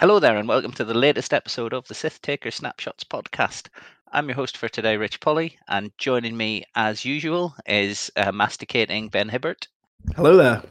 [0.00, 3.68] Hello there, and welcome to the latest episode of the Sith Taker Snapshots podcast.
[4.10, 9.10] I'm your host for today, Rich Polly, and joining me, as usual, is uh, masticating
[9.10, 9.68] Ben Hibbert.
[10.16, 10.62] Hello there.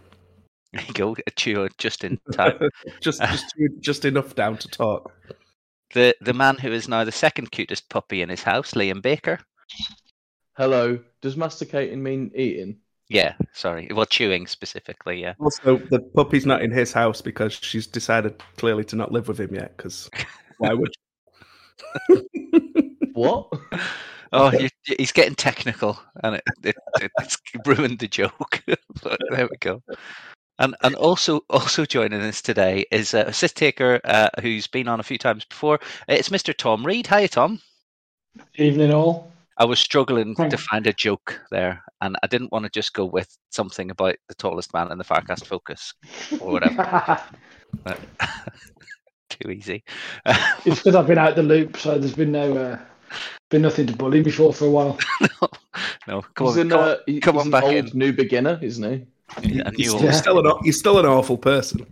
[0.73, 2.57] There you go, a chew just in time.
[3.01, 5.13] just, just, just enough down to talk.
[5.93, 9.39] The the man who is now the second cutest puppy in his house, Liam Baker.
[10.57, 10.97] Hello.
[11.21, 12.79] Does masticating mean eating?
[13.09, 13.89] Yeah, sorry.
[13.91, 15.19] Well, chewing specifically.
[15.21, 15.33] Yeah.
[15.39, 19.39] Also, the puppy's not in his house because she's decided clearly to not live with
[19.39, 19.75] him yet.
[19.75, 20.09] Because
[20.59, 20.93] why would?
[23.13, 23.51] What?
[24.31, 26.75] Oh, you, he's getting technical, and it, it,
[27.19, 28.61] it's ruined the joke.
[29.01, 29.81] but there we go.
[30.59, 34.99] And and also also joining us today is a Sith taker uh, who's been on
[34.99, 35.79] a few times before.
[36.07, 36.55] It's Mr.
[36.55, 37.07] Tom Reed.
[37.07, 37.59] Hi, Tom.
[38.55, 39.31] Evening, all.
[39.59, 40.47] I was struggling Hi.
[40.47, 44.15] to find a joke there, and I didn't want to just go with something about
[44.29, 45.93] the tallest man in the Farcast Focus
[46.39, 47.21] or whatever.
[47.83, 47.99] but-
[49.29, 49.83] Too easy.
[50.25, 52.79] it's because I've been out the loop, so there's been no, uh,
[53.51, 54.97] been nothing to bully me for for a while.
[56.07, 57.91] no, come he's on, an, come uh, he- come he's on an back old in.
[57.93, 59.05] new beginner, isn't he?
[59.59, 59.67] on.
[59.67, 60.11] A new You're old- Yeah.
[60.11, 61.85] still an, you're still an awful person.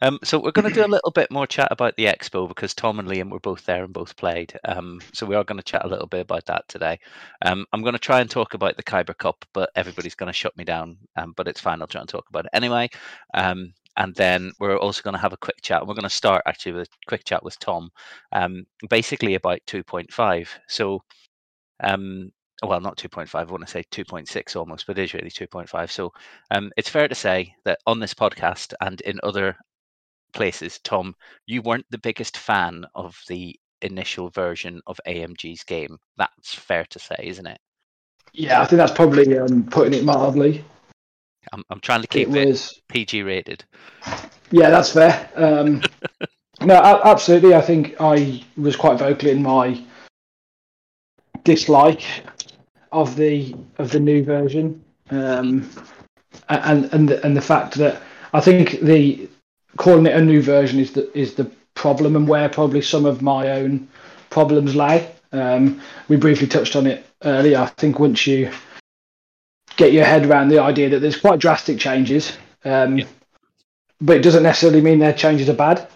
[0.00, 2.74] Um, so we're going to do a little bit more chat about the expo because
[2.74, 4.58] Tom and Liam were both there and both played.
[4.64, 6.98] Um, so we are going to chat a little bit about that today.
[7.42, 10.32] Um, I'm going to try and talk about the Kyber Cup, but everybody's going to
[10.32, 10.98] shut me down.
[11.16, 11.80] Um, but it's fine.
[11.80, 12.88] I'll try and talk about it anyway.
[13.34, 15.86] Um, and then we're also going to have a quick chat.
[15.86, 17.90] We're going to start actually with a quick chat with Tom,
[18.32, 20.48] um, basically about 2.5.
[20.68, 21.02] So,
[21.82, 22.30] um,
[22.62, 23.34] well, not 2.5.
[23.34, 25.90] I want to say 2.6 almost, but it is really 2.5.
[25.90, 26.12] So
[26.50, 29.56] um, it's fair to say that on this podcast and in other
[30.32, 31.14] places, Tom,
[31.46, 35.98] you weren't the biggest fan of the initial version of AMG's game.
[36.16, 37.58] That's fair to say, isn't it?
[38.32, 40.64] yeah, I think that's probably um, putting it mildly.
[41.52, 43.64] I'm, I'm trying to keep it, was, PG rated.
[44.50, 45.28] yeah, that's fair.
[45.34, 45.82] Um,
[46.60, 47.54] no, absolutely.
[47.54, 49.82] I think I was quite vocal in my
[51.44, 52.02] dislike
[52.92, 55.68] of the of the new version, um,
[56.48, 59.28] and and the, and the fact that I think the
[59.76, 63.22] calling it a new version is the is the problem, and where probably some of
[63.22, 63.88] my own
[64.30, 65.10] problems lay.
[65.32, 67.58] Um, we briefly touched on it earlier.
[67.58, 68.52] I think once you
[69.76, 73.06] get your head around the idea that there's quite drastic changes, um, Yeah.
[74.00, 75.88] but it doesn't necessarily mean their changes are bad.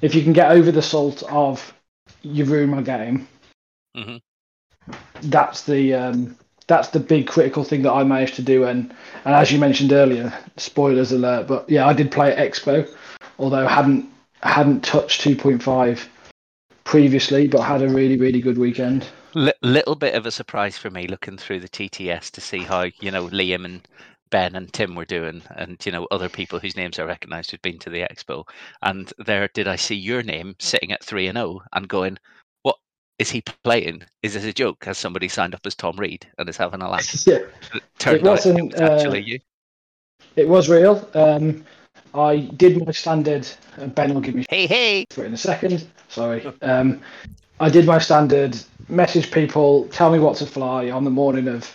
[0.00, 1.74] If you can get over the salt of
[2.22, 3.26] you ruin my game,
[3.96, 4.20] Mhm.
[5.22, 6.36] That's the um,
[6.66, 8.64] that's the big critical thing that I managed to do.
[8.64, 8.92] And
[9.24, 12.88] and as you mentioned earlier, spoilers alert, but yeah, I did play at Expo,
[13.38, 14.08] although hadn't
[14.42, 16.06] hadn't touched 2.5
[16.84, 19.06] previously, but had a really really good weekend.
[19.34, 22.86] Li- little bit of a surprise for me looking through the TTS to see how
[23.00, 23.86] you know Liam and
[24.30, 27.62] Ben and Tim were doing, and you know other people whose names I recognised who'd
[27.62, 28.44] been to the expo.
[28.82, 32.20] And there, did I see your name sitting at three and zero and going, "What
[33.18, 34.02] is he playing?
[34.22, 34.84] Is this a joke?
[34.84, 37.38] Has somebody signed up as Tom Reed and is having a laugh?" yeah,
[37.74, 39.38] It out it wasn't, was actually uh, you.
[40.36, 41.08] it was real.
[41.14, 41.64] Um,
[42.14, 43.46] I did my standard.
[43.78, 45.06] Uh, ben will give me Hey, hey!
[45.10, 45.86] for it in a second.
[46.08, 46.46] Sorry.
[46.62, 47.00] Um,
[47.60, 48.56] I did my standard
[48.88, 51.74] message people, tell me what to fly on the morning of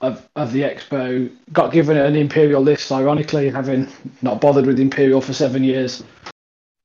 [0.00, 1.30] of, of the expo.
[1.52, 3.86] Got given an Imperial list, ironically, having
[4.22, 6.02] not bothered with Imperial for seven years.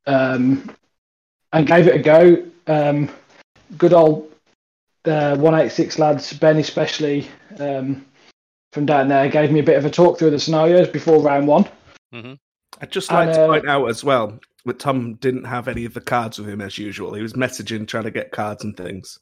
[0.05, 0.69] Um,
[1.53, 2.43] and gave it a go.
[2.67, 3.09] Um,
[3.77, 4.31] good old
[5.05, 7.27] uh, 186 lads, Ben especially,
[7.59, 8.05] um,
[8.73, 11.47] from down there, gave me a bit of a talk through the scenarios before round
[11.47, 11.67] one.
[12.13, 15.85] I'd just like And, to uh, point out as well that Tom didn't have any
[15.85, 17.13] of the cards with him as usual.
[17.13, 19.19] He was messaging, trying to get cards and things.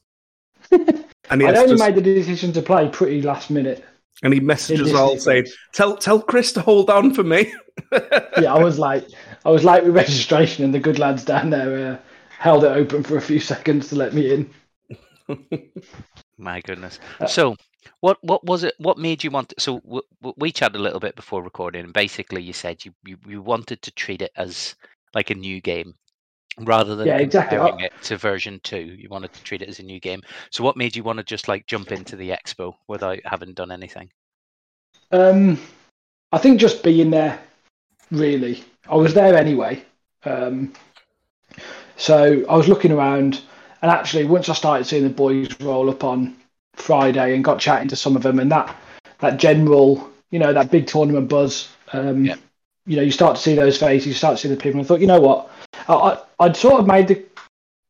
[1.30, 3.82] And he, I has only just- made the decision to play pretty last minute.
[4.22, 7.50] and he in messages this all saying, "Tell tell Chris to hold on for me."
[7.92, 9.06] yeah, I was like,
[9.46, 11.96] I was late with registration, and the good lads down there uh,
[12.44, 14.50] held it open for a few seconds to let me in.
[16.38, 17.00] My goodness.
[17.20, 17.56] Uh, So,
[18.00, 18.74] what what was it?
[18.78, 19.52] What made you want?
[19.58, 22.94] So, w- w- we chatted a little bit before recording, and basically, you said you,
[23.04, 24.76] you you wanted to treat it as
[25.14, 25.94] like a new game
[26.60, 27.58] rather than Yeah, exactly.
[27.58, 28.96] comparing it to version two.
[28.98, 30.22] You wanted to treat it as a new game.
[30.50, 33.72] So, what made you want to just like jump into the expo without having done
[33.72, 34.10] anything?
[35.10, 35.58] Um,
[36.32, 37.40] I think just being there,
[38.10, 38.64] really.
[38.88, 39.84] I was there anyway.
[40.24, 40.74] Um,
[41.96, 43.40] so I was looking around,
[43.82, 46.36] and actually, once I started seeing the boys roll up on
[46.74, 48.74] Friday and got chatting to some of them, and that
[49.20, 51.68] that general, you know, that big tournament buzz.
[51.92, 52.36] Um, Yeah.
[52.86, 54.78] You know, you start to see those faces, you start to see the people.
[54.78, 55.50] And I thought, you know what,
[55.88, 57.24] I, I, I'd sort of made the.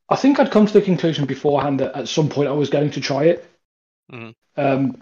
[0.08, 2.90] I think I'd come to the conclusion beforehand that at some point I was going
[2.92, 3.50] to try it.
[4.12, 4.34] Mhm.
[4.56, 4.96] Um,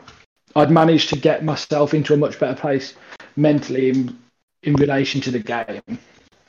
[0.57, 2.95] I'd managed to get myself into a much better place
[3.37, 4.19] mentally in,
[4.63, 5.99] in relation to the game,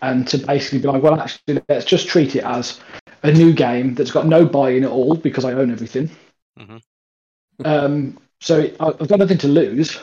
[0.04, 2.82] and to basically be like, well, actually, let's just treat it as
[3.24, 6.12] a new game that's got no buy-in at all because I own everything.
[6.60, 6.82] Mhm.
[7.64, 9.98] Um, so I've got nothing to lose.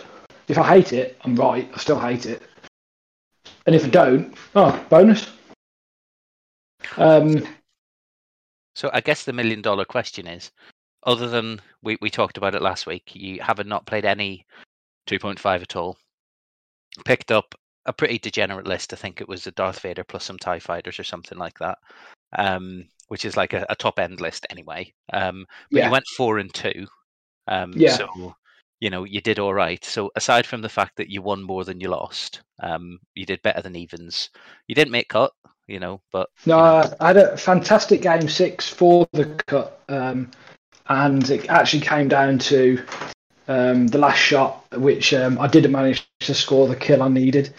[0.48, 1.70] If I hate it, I'm right.
[1.74, 2.42] I still hate it.
[3.66, 5.30] And if I don't, oh, bonus.
[6.96, 7.46] Um,
[8.74, 10.50] So I guess the million dollar question is,
[11.02, 14.46] other than we, we talked about it last week, you haven't not played any
[15.06, 15.98] 2.5 at all.
[17.04, 17.54] Picked up
[17.90, 18.92] a pretty degenerate list.
[18.92, 21.76] I think it was a Darth Vader plus some Tie Fighters or something like that,
[22.38, 24.92] um, which is like a, a top end list anyway.
[25.12, 25.86] Um, but Yeah.
[25.86, 26.86] you went four and two.
[27.48, 27.96] Um, Yeah.
[27.96, 28.34] So
[28.80, 29.84] you know you did all right.
[29.84, 33.42] So aside from the fact that you won more than you lost, um, you did
[33.42, 34.30] better than evens.
[34.68, 35.32] You didn't make cut,
[35.66, 39.80] you know, but No, you know, I had a fantastic game six for the cut,
[39.88, 40.30] um,
[40.88, 42.82] and it actually came down to
[43.48, 47.52] um, the last shot, which um, I didn't manage to score the kill I needed.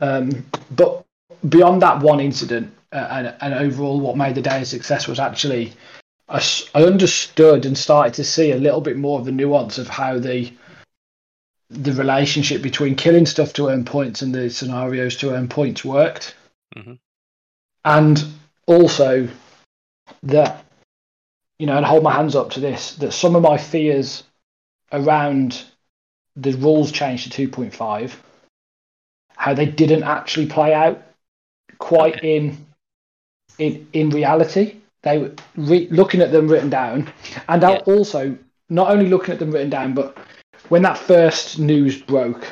[0.00, 1.04] Um, but
[1.48, 5.18] beyond that one incident, uh, and, and overall, what made the day a success was
[5.18, 5.72] actually
[6.28, 6.42] I
[6.74, 10.52] understood and started to see a little bit more of the nuance of how the
[11.70, 16.34] the relationship between killing stuff to earn points and the scenarios to earn points worked
[16.76, 16.98] Mhm.
[17.84, 18.24] and
[18.66, 19.28] also
[20.22, 20.64] that
[21.58, 24.22] you know and hold my hands up to this that some of my fears
[24.92, 25.64] around
[26.36, 28.22] the rules change to 2.5
[29.44, 30.96] how they didn't actually play out
[31.78, 32.56] quite in
[33.58, 37.12] in in reality they were re- looking at them written down
[37.50, 37.82] and Yeah.
[37.94, 38.22] also
[38.70, 40.16] not only looking at them written down but
[40.70, 42.46] when that first news broke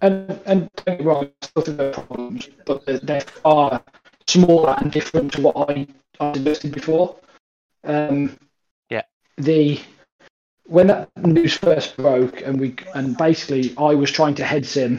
[0.00, 3.82] and and don't get me wrong still think there problems but they- they are
[4.26, 5.86] smaller and different to what I,
[6.20, 7.16] I suggested before.
[7.84, 8.38] Um,
[8.88, 9.02] Yeah.
[9.36, 9.80] The
[10.76, 14.92] when that news first broke, and we and basically I was trying to head sim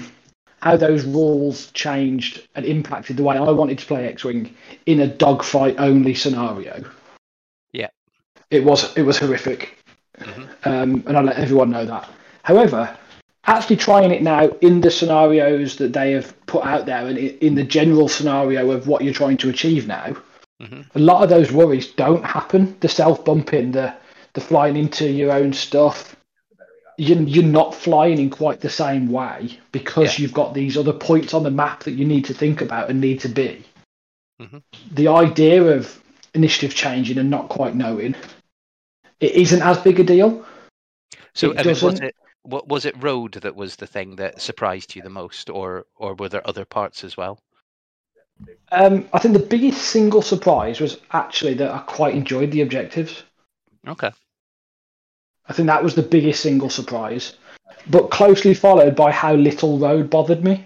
[0.64, 4.56] how those rules changed and impacted the way I wanted to play X-wing
[4.86, 6.86] in a dogfight only scenario.
[7.74, 7.90] Yeah.
[8.50, 9.78] It was it was horrific,
[10.20, 10.48] Mhm.
[10.64, 12.10] um, and I let everyone know that.
[12.44, 12.98] However,
[13.46, 17.56] actually trying it now in the scenarios that they have put out there and in
[17.56, 20.16] the general scenario of what you're trying to achieve now,
[20.62, 20.86] Mhm.
[20.96, 22.78] a lot of those worries don't happen.
[22.80, 23.94] The self bumping, the
[24.32, 26.16] the flying into your own stuff.
[26.98, 30.24] You, you're not flying in quite the same way because Yeah.
[30.24, 33.02] you've got these other points on the map that you need to think about and
[33.02, 33.64] need to be.
[34.40, 34.62] Mhm.
[34.92, 36.02] The idea of
[36.34, 38.16] initiative changing and not quite knowing
[39.20, 40.46] it isn't as big a deal.
[41.34, 45.02] So It was it wa- was it road that was the thing that surprised you
[45.02, 47.40] the most, or or were there other parts as well?
[48.72, 53.24] Um, I think the biggest single surprise was actually that I quite enjoyed the objectives.
[53.88, 54.12] Okay.
[55.48, 57.34] I think that was the biggest single surprise,
[57.90, 60.66] but closely followed by how little road bothered me.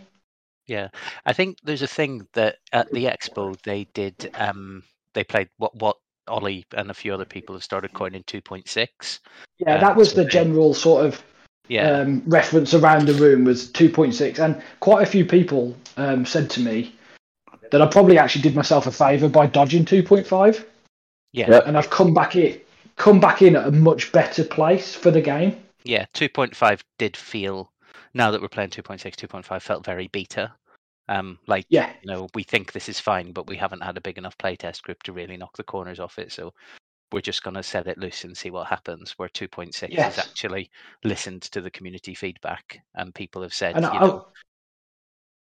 [0.67, 0.89] Yeah,
[1.25, 4.29] I think there's a thing that at the expo they did.
[4.35, 4.83] Um,
[5.13, 5.97] they played what what
[6.27, 9.19] Ollie and a few other people have started coining 2.6.
[9.59, 11.23] Yeah, Uh, that was so the they- general sort of
[11.69, 16.49] Yeah, um, reference around the room was 2.6, and quite a few people um, said
[16.51, 16.93] to me
[17.71, 20.65] that I probably actually did myself a favour by dodging 2.5,
[21.33, 22.59] yeah, and I've come back in,
[22.97, 25.55] come back in at a much better place for the game.
[25.83, 26.05] yeah.
[26.13, 27.71] 2.5 did feel
[28.13, 30.51] now that we're playing 2.6, 2.5 felt very beta.
[31.09, 34.01] Um, like Yeah, you know, we think this is fine, but we haven't had a
[34.01, 36.31] big enough playtest group to really knock the corners off it.
[36.31, 36.53] So
[37.13, 39.13] we're just going to set it loose and see what happens.
[39.17, 40.15] Where 2.6 Yes.
[40.15, 40.69] has actually
[41.05, 44.25] listened to the community feedback and people have said, and you I, know,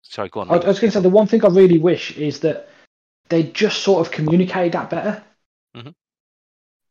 [0.03, 0.50] sorry, go on.
[0.50, 2.69] I, I was going to say the one thing I really wish is that
[3.29, 5.23] they just sort of communicated that better.
[5.75, 5.95] Mhm.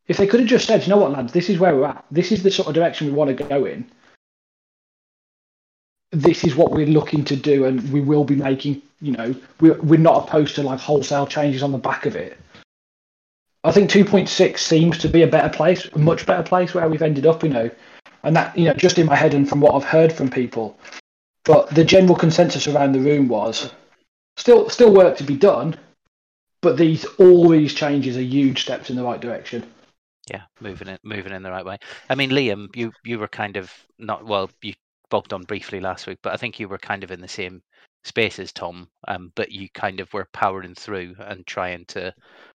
[0.08, 2.06] If they could have just said, you know what, lads, this is where we're at.
[2.12, 3.90] This is the sort of direction we want to go in.
[6.12, 8.82] This is what we're looking to do, and we will be making.
[9.02, 12.38] You know, we're we're not opposed to like wholesale changes on the back of it.
[13.64, 17.02] I think 2.6 seems to be a better place, a much better place where we've
[17.02, 17.44] ended up.
[17.44, 17.72] You know,
[18.24, 20.78] and that you know, just in my head and from what I've heard from people,
[21.44, 23.72] but the general consensus around the room was
[24.38, 25.76] still still work to be done,
[26.62, 29.64] but these all these changes are huge steps in the right direction.
[30.30, 31.78] Yeah, moving it, moving in the right way.
[32.10, 34.50] I mean, Liam, you you were kind of not well.
[34.62, 34.74] You
[35.10, 37.62] bogged on briefly last week, but I think you were kind of in the same
[38.04, 38.90] space as Tom.
[39.08, 42.14] Um, but you kind of were powering through and trying to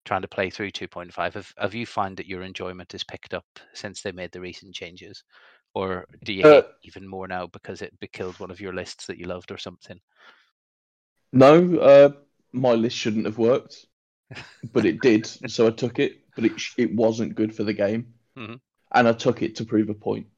[0.04, 1.34] trying to play through 2.5.
[1.34, 4.74] Have have you found that your enjoyment has picked up since they made the recent
[4.74, 5.24] changes,
[5.74, 9.06] or do you Uh, even more now because it be- killed one of your lists
[9.06, 9.98] that you loved or something?
[11.32, 12.10] No, uh,
[12.52, 13.86] my list shouldn't have worked,
[14.72, 16.25] but it did, so I took it.
[16.36, 18.60] But it it wasn't good for the game, Mhm.
[18.92, 20.28] and I took it to prove a point.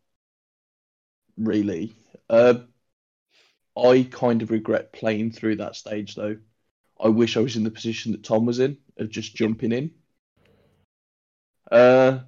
[1.38, 1.94] Really,
[2.28, 2.54] uh,
[3.78, 6.36] I kind of regret playing through that stage though.
[7.00, 9.94] I wish I was in the position that Tom was in of just jumping in.
[11.70, 12.20] Uh,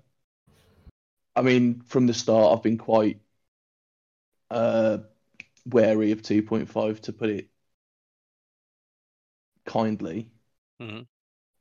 [1.36, 3.20] I mean, from the start, I've been quite
[4.50, 4.98] uh,
[5.66, 7.50] wary of 2.5 to put it
[9.64, 10.30] kindly.
[10.80, 11.06] Mhm.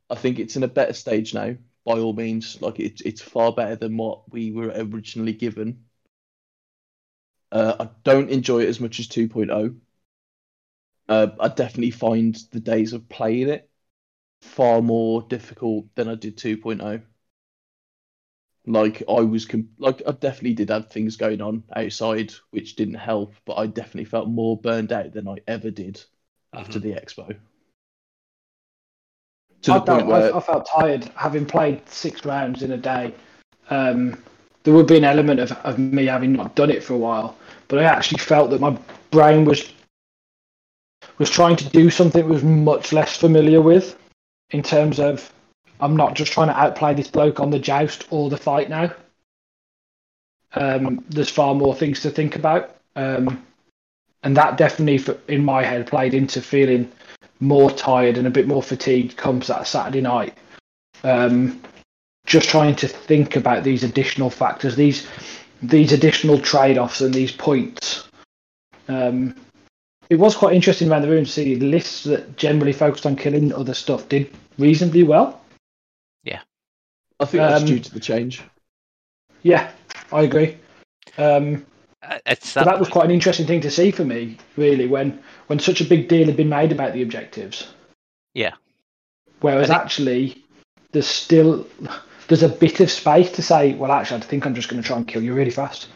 [0.10, 1.56] I think it's in a better stage now,
[1.86, 2.62] by all means.
[2.62, 5.86] Like it's it's far better than what we were originally given.
[7.52, 9.76] Uh, I don't enjoy it as much as 2.0.
[11.10, 13.70] Uh, I definitely find the days of playing it
[14.42, 17.04] far more difficult than I did 2.0.
[18.66, 22.94] Like I was com- like I definitely did have things going on outside which didn't
[22.96, 26.02] help, but I definitely felt more burned out than I ever did
[26.54, 27.38] after the expo.
[29.64, 32.72] To the I, point felt, where I, I felt tired having played six rounds in
[32.72, 33.14] a day.
[33.70, 34.22] Um,
[34.64, 37.38] there would be an element of, of me having not done it for a while,
[37.68, 38.78] but I actually felt that my
[39.12, 39.72] brain was
[41.18, 43.98] was trying to do something it was much less familiar with,
[44.52, 45.32] in terms of
[45.80, 48.94] I'm not just trying to outplay this bloke on the joust or the fight now.
[50.54, 53.46] Um, there's far more things to think about, um,
[54.24, 56.92] and that definitely, for, in my head, played into feeling
[57.40, 60.38] more tired and a bit more fatigued comes that Saturday night.
[61.04, 61.62] Um,
[62.26, 65.08] just trying to think about these additional factors, these
[65.62, 68.08] these additional trade-offs and these points.
[68.88, 69.36] Um,
[70.10, 73.54] it was quite interesting around the room to see lists that generally focused on killing
[73.54, 75.42] other stuff did reasonably well.
[76.24, 76.42] Yeah,
[77.20, 78.42] I think that's um, due to the change.
[79.44, 79.72] Yeah,
[80.12, 80.58] I agree.
[81.18, 81.66] Um, It's but
[82.02, 85.60] Uh, that, that was quite an interesting thing to see for me, really, when when
[85.60, 87.74] such a big deal had been made about the objectives.
[88.34, 88.54] Yeah.
[89.42, 90.44] Whereas think- actually,
[90.92, 91.68] there's still
[92.28, 94.88] there's a bit of space to say, well, actually, I think I'm just going to
[94.88, 95.90] try and kill you really fast.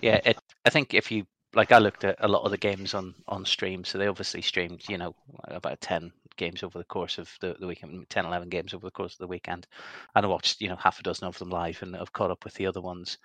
[0.00, 0.20] yeah.
[0.24, 1.24] It, I think if you
[1.54, 4.42] like, I looked at a lot of the games on on stream, so they obviously
[4.42, 5.14] streamed, you know,
[5.44, 8.90] about ten games over the course of the, the weekend 10 11 games over the
[8.90, 9.66] course of the weekend
[10.14, 12.44] and i watched you know half a dozen of them live and i've caught up
[12.44, 13.18] with the other ones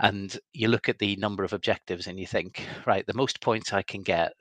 [0.00, 3.72] and you look at the number of objectives and you think right the most points
[3.72, 4.32] i can get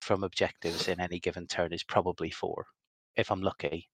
[0.00, 2.66] from objectives in any given turn is probably four
[3.16, 3.88] if i'm lucky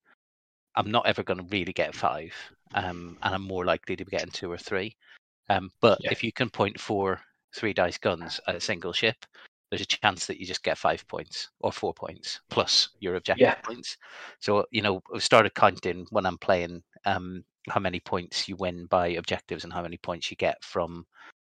[0.77, 2.33] i'm not ever going to really get five
[2.75, 4.95] um, and i'm more likely to be getting two or three
[5.51, 6.11] um, but Yeah.
[6.11, 7.21] if you can point four
[7.55, 9.17] three dice guns at a single ship
[9.71, 13.45] there's a chance that you just get five points or four points plus your objective
[13.49, 13.55] Yeah.
[13.63, 13.97] points.
[14.41, 18.87] So you know, I've started counting when I'm playing um, how many points you win
[18.87, 21.07] by objectives and how many points you get from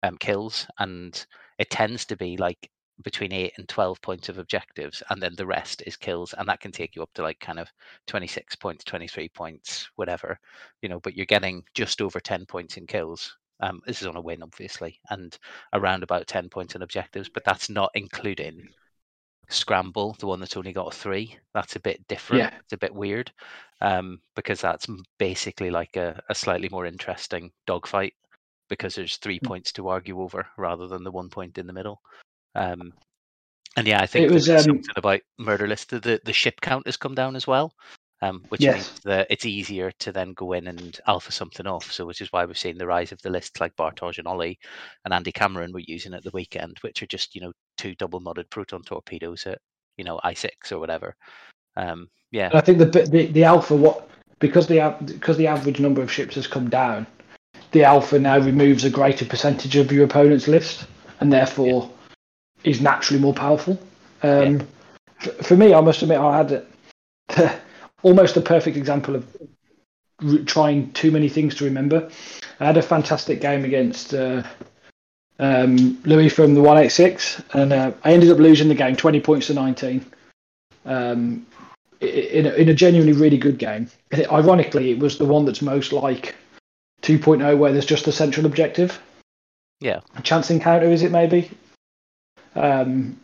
[0.03, 1.27] um, kills, and
[1.59, 2.71] it tends to be like
[3.03, 6.61] between eight and twelve points of objectives, and then the rest is kills, and that
[6.61, 7.69] can take you up to like kind of
[8.07, 10.39] twenty six points, twenty three points, whatever,
[10.83, 11.01] you know.
[11.01, 13.37] But you're getting just over ten points in kills.
[13.61, 15.39] Um, this is on a win, obviously, and
[15.73, 18.69] around about 10 points in objectives, but that's not including
[19.49, 21.37] Scramble, the one that's only got a three.
[21.53, 22.45] That's a bit different.
[22.45, 22.59] Yeah.
[22.61, 23.33] It's a bit weird
[23.81, 24.87] um, because that's
[25.19, 28.15] basically like a, a slightly more interesting dogfight
[28.69, 29.47] because there's three Hmm.
[29.49, 32.01] points to argue over rather than the one point in the middle.
[32.55, 32.93] Um,
[33.77, 35.91] and yeah, I think It was, um, something about Murder List.
[35.91, 37.75] The, the ship count has come down as well,
[38.23, 38.75] um, which Yes.
[38.75, 41.91] means that it's easier to then go in and alpha something off.
[41.91, 44.59] So, which is why we've seen the rise of the lists like Bartosz and Ollie
[45.05, 47.53] and Andy Cameron were using at the weekend, which are just you know
[47.85, 49.59] two double modded proton torpedoes at
[49.99, 51.15] you know I six or whatever.
[51.77, 55.81] Um, yeah, And I think the the, the alpha what because the because the average
[55.81, 57.07] number of ships has come down,
[57.73, 60.87] the alpha now removes a greater percentage of your opponent's list,
[61.21, 61.91] and therefore
[62.65, 63.79] is naturally more powerful.
[64.23, 64.67] Um,
[65.21, 66.65] f- For me, I must admit, I had
[67.37, 67.61] a-
[68.03, 69.27] almost a perfect example of
[70.23, 72.09] re- trying too many things to remember.
[72.61, 74.43] I had a fantastic game against uh,
[75.39, 79.47] um, Louis from the 186, and uh, I ended up losing the game 20 points
[79.49, 80.05] to 19.
[80.87, 81.47] Um,
[82.01, 83.89] in a, in a genuinely really good game.
[84.11, 86.35] It- ironically, it was the one that's most like
[87.03, 89.01] 2.0, where there's just a central objective.
[89.81, 90.01] Yeah.
[90.17, 91.51] A chance encounter, is it maybe?
[92.55, 93.19] Um,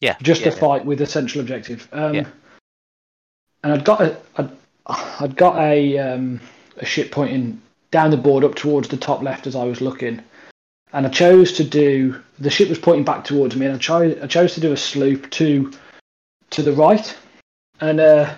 [0.00, 1.88] yeah, just yeah, a fight with a central objective.
[1.92, 2.26] Um, Yeah.
[3.62, 4.50] And I'd got a, I'd,
[4.86, 6.40] I'd got a, um,
[6.78, 10.22] a ship pointing down the board up towards the top left as I was looking.
[10.92, 14.18] And I chose to do, the ship was pointing back towards me, and I, chose
[14.22, 15.72] I chose to do a sloop to
[16.50, 17.16] to the right.
[17.80, 18.34] And, uh,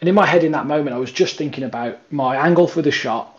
[0.00, 2.80] and in my head in that moment, I was just thinking about my angle for
[2.82, 3.38] the shot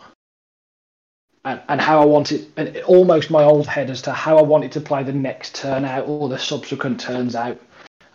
[1.44, 4.72] and, and how I wanted, and almost my old head as to how I wanted
[4.72, 7.60] to play the next turn out or the subsequent turns out.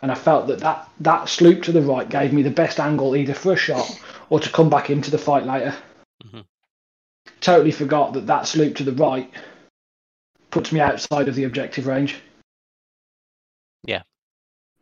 [0.02, 3.16] And I felt that, that that sloop to the right gave me the best angle
[3.16, 3.90] either for a shot
[4.30, 5.74] or to come back into the fight later.
[6.26, 6.44] Mhm.
[7.40, 9.32] Totally forgot that that sloop to the right
[10.54, 12.16] puts me outside of the objective range.
[13.84, 14.04] Yeah.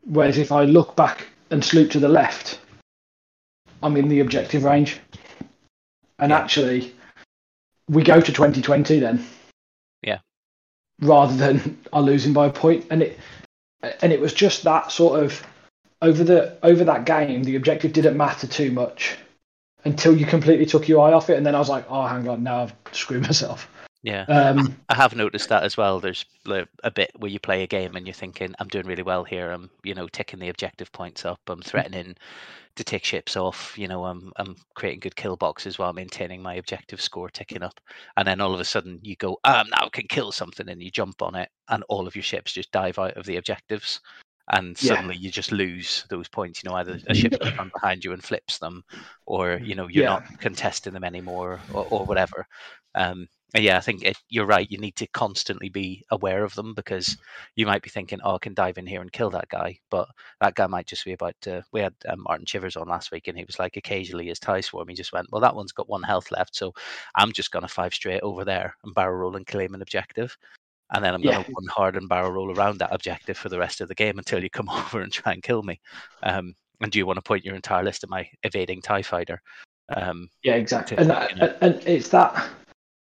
[0.04, 2.60] Whereas if I look back and sloop to the left,
[3.82, 5.00] I'm in the objective range.
[6.20, 6.40] And Yeah.
[6.40, 6.94] actually,
[7.88, 9.26] we go to 2020 then.
[10.04, 10.20] Yeah.
[11.00, 13.18] Rather than are losing by a point, and it
[14.02, 15.42] and it was just that sort of
[16.02, 19.18] over the over that game, the objective didn't matter too much
[19.86, 22.28] until you completely took your eye off it, and then I was like, oh, hang
[22.28, 23.70] on, now I've screwed myself.
[24.04, 24.28] Yeah.
[24.28, 26.00] Um, I have noticed that as well.
[26.00, 26.26] There's
[26.84, 29.52] a bit where you play a game and you're thinking, I'm doing really well here.
[29.52, 31.40] I'm, you know, ticking the objective points up.
[31.48, 32.16] I'm threatening
[32.76, 33.78] to take ships off.
[33.78, 37.80] You know, I'm I'm creating good kill boxes while maintaining my objective score ticking up.
[38.18, 40.82] And then all of a sudden you go, um, now I can kill something, and
[40.84, 44.02] you jump on it, and all of your ships just dive out of the objectives.
[44.52, 45.02] And Yeah.
[45.02, 46.64] suddenly you just lose those points.
[46.64, 48.84] You know, either a ship comes behind you and flips them,
[49.26, 50.06] or you know you're Yeah.
[50.06, 52.46] not contesting them anymore, or, or whatever.
[52.96, 54.70] Um, yeah, I think it, you're right.
[54.72, 57.18] You need to constantly be aware of them because
[57.56, 60.08] you might be thinking, "Oh, I can dive in here and kill that guy," but
[60.40, 61.64] that guy might just be about to.
[61.74, 64.62] We had um, Martin Chivers on last week, and he was like, occasionally his tie
[64.62, 66.74] swarm, he just went, "Well, that one's got one health left, so
[67.16, 70.38] I'm just gonna five straight over there and barrel roll and claim an objective."
[70.94, 71.34] And then I'm Yeah.
[71.36, 73.96] going to one hard and barrel roll around that objective for the rest of the
[73.96, 75.80] game until you come over and try and kill me.
[76.24, 79.42] Um, and do you want to point your entire list at my evading TIE fighter?
[79.96, 80.98] Um, Yeah, exactly.
[80.98, 81.58] to- And that, you know.
[81.62, 82.50] and it's that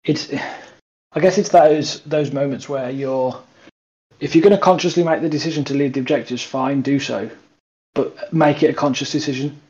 [0.04, 0.32] it's
[1.12, 3.40] I guess it's those those moments where you're
[4.20, 7.30] if you're going to consciously make the decision to leave the objectives, fine, do so,
[7.94, 9.60] but make it a conscious decision.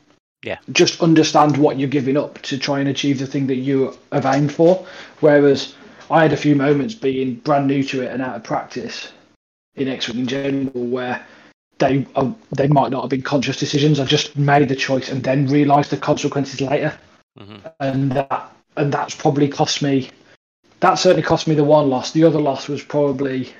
[0.43, 0.57] Yeah.
[0.71, 4.25] Just understand what you're giving up to try and achieve the thing that you have
[4.25, 4.85] aimed for.
[5.19, 5.75] Whereas
[6.09, 9.11] I had a few moments being brand new to it and out of practice
[9.75, 11.25] in X-Wing in general where
[11.77, 13.99] they uh, they might not have been conscious decisions.
[13.99, 16.97] I just made the choice and then realised the consequences later
[17.39, 17.71] mhm.
[17.79, 20.09] and that and that's probably cost me.
[20.81, 22.11] That certainly cost me the one loss.
[22.11, 23.53] The other loss was probably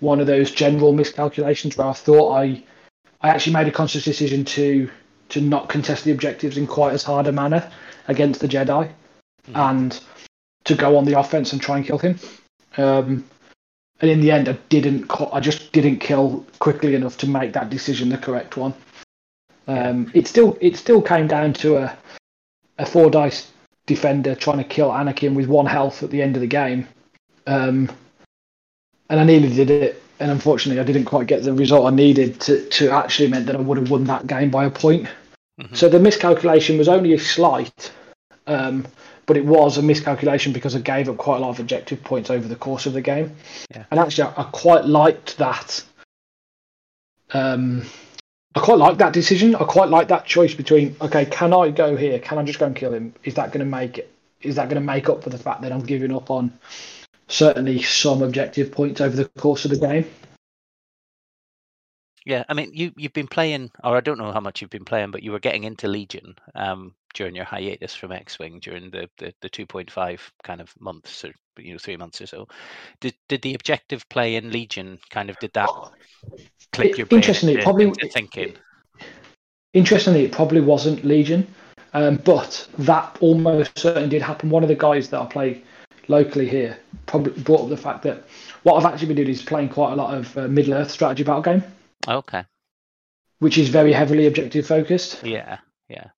[0.00, 2.62] one of those general miscalculations where I thought I,
[3.20, 4.90] I actually made a conscious decision to
[5.28, 7.70] to not contest the objectives in quite as hard a manner
[8.08, 8.90] against the Jedi,
[9.48, 9.70] Mhm.
[9.72, 10.00] and
[10.64, 12.18] to go on the offense and try and kill him.
[12.76, 13.24] Um,
[14.00, 15.10] and in the end, I didn't.
[15.32, 18.74] I just didn't kill quickly enough to make that decision the correct one.
[19.66, 21.96] Um, It still it still came down to a
[22.78, 23.51] a four dice
[23.86, 26.86] defender trying to kill Anakin with one health at the end of the game.
[27.46, 27.90] Um,
[29.10, 32.40] and I nearly did it, and unfortunately, I didn't quite get the result I needed
[32.42, 35.08] to, to actually meant that I would have won that game by a point.
[35.60, 35.76] Mhm.
[35.76, 37.92] So the miscalculation was only a slight,
[38.46, 38.86] um,
[39.26, 42.30] but it was a miscalculation because I gave up quite a lot of objective points
[42.30, 43.36] over the course of the game.
[43.70, 43.84] Yeah.
[43.90, 45.84] And actually, I, I quite liked that.
[47.32, 47.84] Um,
[48.54, 49.54] I quite like that decision.
[49.54, 52.18] I quite like that choice between okay, can I go here?
[52.18, 53.14] Can I just go and kill him?
[53.24, 54.12] Is that going to make it?
[54.42, 56.52] Is that going to make up for the fact that I'm giving up on
[57.28, 60.06] certainly some objective points over the course of the game?
[62.24, 64.84] Yeah, I mean, you you've been playing, or I don't know how much you've been
[64.84, 68.90] playing, but you were getting into Legion um, during your hiatus from X Wing during
[68.90, 72.26] the, the the two point five kind of months or you know three months or
[72.26, 72.48] so.
[73.00, 75.68] Did did the objective play in Legion kind of did that
[76.72, 78.54] click It- your brain interestingly, into- probably- into thinking?
[79.74, 81.46] Interestingly, it probably wasn't Legion,
[81.94, 84.50] um, but that almost certainly did happen.
[84.50, 85.62] One of the guys that I play
[86.08, 88.24] locally here probably brought up the fact that
[88.64, 91.22] what I've actually been doing is playing quite a lot of uh, Middle Earth strategy
[91.22, 91.62] battle game,
[92.06, 92.44] Okay,
[93.38, 95.22] which is very heavily objective focused.
[95.24, 96.08] yeah, yeah.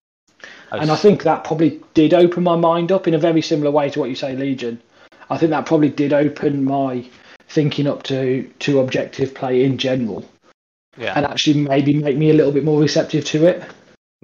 [0.73, 3.89] And I think that probably did open my mind up in a very similar way
[3.91, 4.83] to what you say, Legion.
[5.31, 7.05] I think that probably did open my
[7.49, 10.29] thinking up to to objective play in general,
[10.97, 11.15] yeah.
[11.17, 13.65] and actually maybe make me a little bit more receptive to it.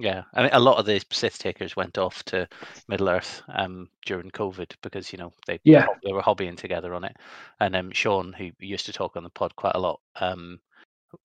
[0.01, 2.47] Yeah, I mean, a lot of the Sith takers went off to
[2.87, 5.85] Middle Earth um, during COVID because you know they Yeah.
[6.03, 7.15] they were hobbying together on it,
[7.59, 10.59] and um, Sean, who used to talk on the pod quite a lot, um,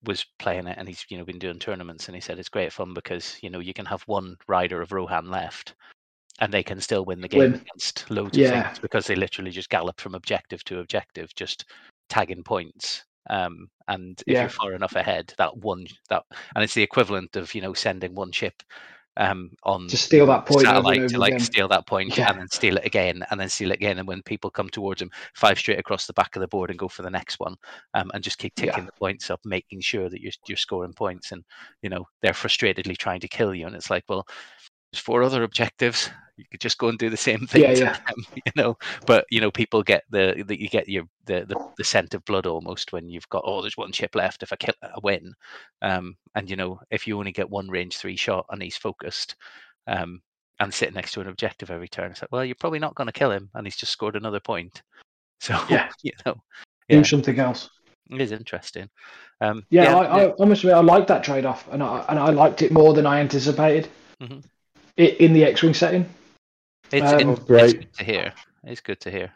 [0.04, 2.72] was playing it, and he's you know been doing tournaments, and he said it's great
[2.72, 5.74] fun because you know you can have one rider of Rohan left,
[6.40, 7.54] and they can still win the game Win.
[7.54, 8.44] against loads Yeah.
[8.44, 11.64] of things because they literally just gallop from objective to objective, just
[12.08, 13.04] tagging points.
[13.30, 14.42] Um, and if Yeah.
[14.42, 16.22] you're far enough ahead, that one that
[16.54, 18.62] and it's the equivalent of you know sending one ship
[19.16, 21.46] um, on To steal that point over and satellite over to like again.
[21.46, 22.30] steal that point Yeah.
[22.30, 23.98] and then steal it again and then steal it again.
[23.98, 26.78] And when people come towards them, five straight across the back of the board and
[26.78, 27.56] go for the next one,
[27.94, 28.78] um, and just keep Yeah.
[28.80, 31.32] the points up, making sure that you're you're scoring points.
[31.32, 31.42] And
[31.82, 34.24] you know they're frustratedly trying to kill you, and it's like, well,
[34.92, 36.10] there's four other objectives.
[36.36, 37.96] You could just go and do the same thing, Yeah, to yeah.
[38.08, 38.76] them, you know.
[39.06, 42.24] But you know, people get the, the you get your the, the the scent of
[42.24, 44.42] blood almost when you've got oh, there's one chip left.
[44.42, 45.32] If I kill, I win.
[45.82, 49.36] Um, and you know, if you only get one range three shot and he's focused,
[49.86, 50.20] um,
[50.60, 53.06] and sitting next to an objective every turn, it's like, well, you're probably not going
[53.06, 54.82] to kill him, and he's just scored another point.
[55.38, 55.90] So Yeah.
[56.02, 56.34] you know,
[56.88, 57.68] Do something else.
[58.10, 58.88] It is interesting.
[59.40, 62.62] Um, Yeah, I, I almost I like that trade off, and I and I liked
[62.62, 63.88] it more than I anticipated
[64.22, 64.42] Mhm.
[64.98, 66.08] i in the X-wing setting.
[66.92, 67.64] It's, um, it's, Oh, great.
[67.64, 68.32] it's good to hear.
[68.64, 69.32] It's good to hear.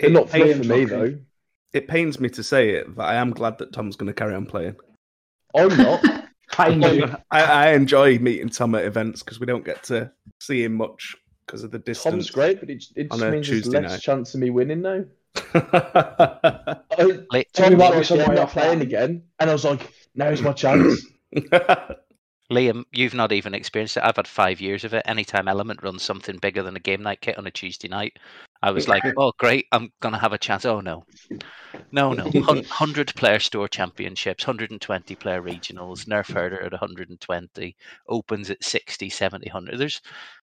[0.00, 1.18] But not for, pains for me me- though.
[1.72, 4.34] It pains me to say it, but I am glad that Tom's going to carry
[4.34, 4.76] on playing.
[5.56, 6.04] I'm not.
[6.52, 6.84] Pains.
[7.32, 11.16] I, I enjoy meeting Tom at events because we don't get to see him much
[11.46, 12.12] because of the distance.
[12.12, 14.00] Tom's great, but it, it just a means there's less night.
[14.00, 15.04] chance of me winning now.
[15.34, 15.64] great.
[15.74, 19.52] I, Like, Tom might be was like, way "Yeah, I'm not playing again, and I
[19.52, 21.04] was like, "Now's my chance."
[22.50, 24.02] Liam, you've not even experienced it.
[24.02, 25.02] I've had five years of it.
[25.06, 28.18] Anytime Element runs something bigger than a game night kit on a Tuesday night,
[28.62, 29.66] I was like, "Oh, great!
[29.72, 31.04] I'm gonna have a chance." Oh no,
[31.92, 32.30] no, no!
[32.42, 37.76] Hun- Hundred player store championships, 120 player regionals, Nerf herder at 120,
[38.08, 39.78] opens at 60, 70, 100.
[39.78, 40.00] There's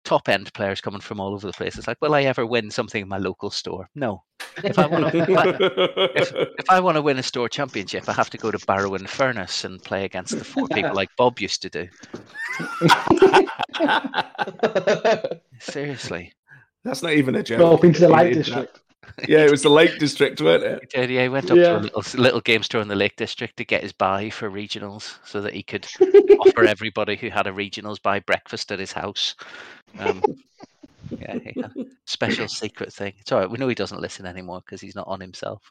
[0.04, 1.78] top end players coming from all over the place.
[1.78, 3.88] It's like, will I ever win something in my local store?
[3.94, 4.22] No.
[4.64, 5.28] If I want to, if
[6.16, 9.64] if, if I want to win a store championship, I have to go to Barrow-in-Furness
[9.64, 11.88] and play against the four people like Bob used to do.
[15.60, 16.32] Seriously.
[16.84, 17.58] That's not even a joke.
[17.60, 18.44] Go up into the He Lake did that.
[18.44, 18.80] District.
[19.28, 20.80] Yeah, it was the Lake District, weren't it?
[20.80, 23.16] He did, yeah, he went up to a little, little game store in the Lake
[23.16, 25.86] District to get his buy for regionals so that he could
[26.40, 29.34] offer everybody who had a regionals buy breakfast at his house.
[29.98, 30.22] Um,
[31.10, 31.68] yeah, yeah,
[32.06, 33.12] special secret thing.
[33.18, 33.50] It's all right.
[33.50, 35.62] We know he doesn't listen anymore because he's not on himself.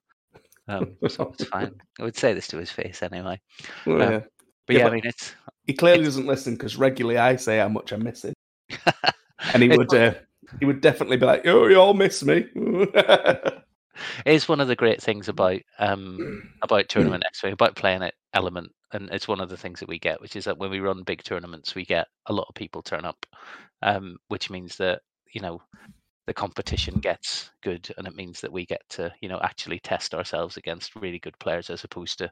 [0.67, 1.73] Um, so it's fine.
[1.99, 3.39] I would say this to his face anyway.
[3.87, 4.21] Oh, Um, yeah.
[4.67, 5.33] But Yeah, yeah, I mean, it's
[5.65, 8.33] He clearly doesn't listen because regularly I say how much I miss him,
[9.53, 10.13] and he would uh,
[10.59, 13.63] he would definitely be like, "Oh, you all miss me." it
[14.25, 18.13] is one of the great things about um about tournament X Wing, about playing at
[18.33, 20.79] Element, and it's one of the things that we get, which is that when we
[20.79, 23.25] run big tournaments, we get a lot of people turn up,
[23.81, 25.01] um, which means that
[25.33, 25.61] you know
[26.27, 30.13] the competition gets good, and it means that we get to you know actually test
[30.13, 32.31] ourselves against really good players, as opposed to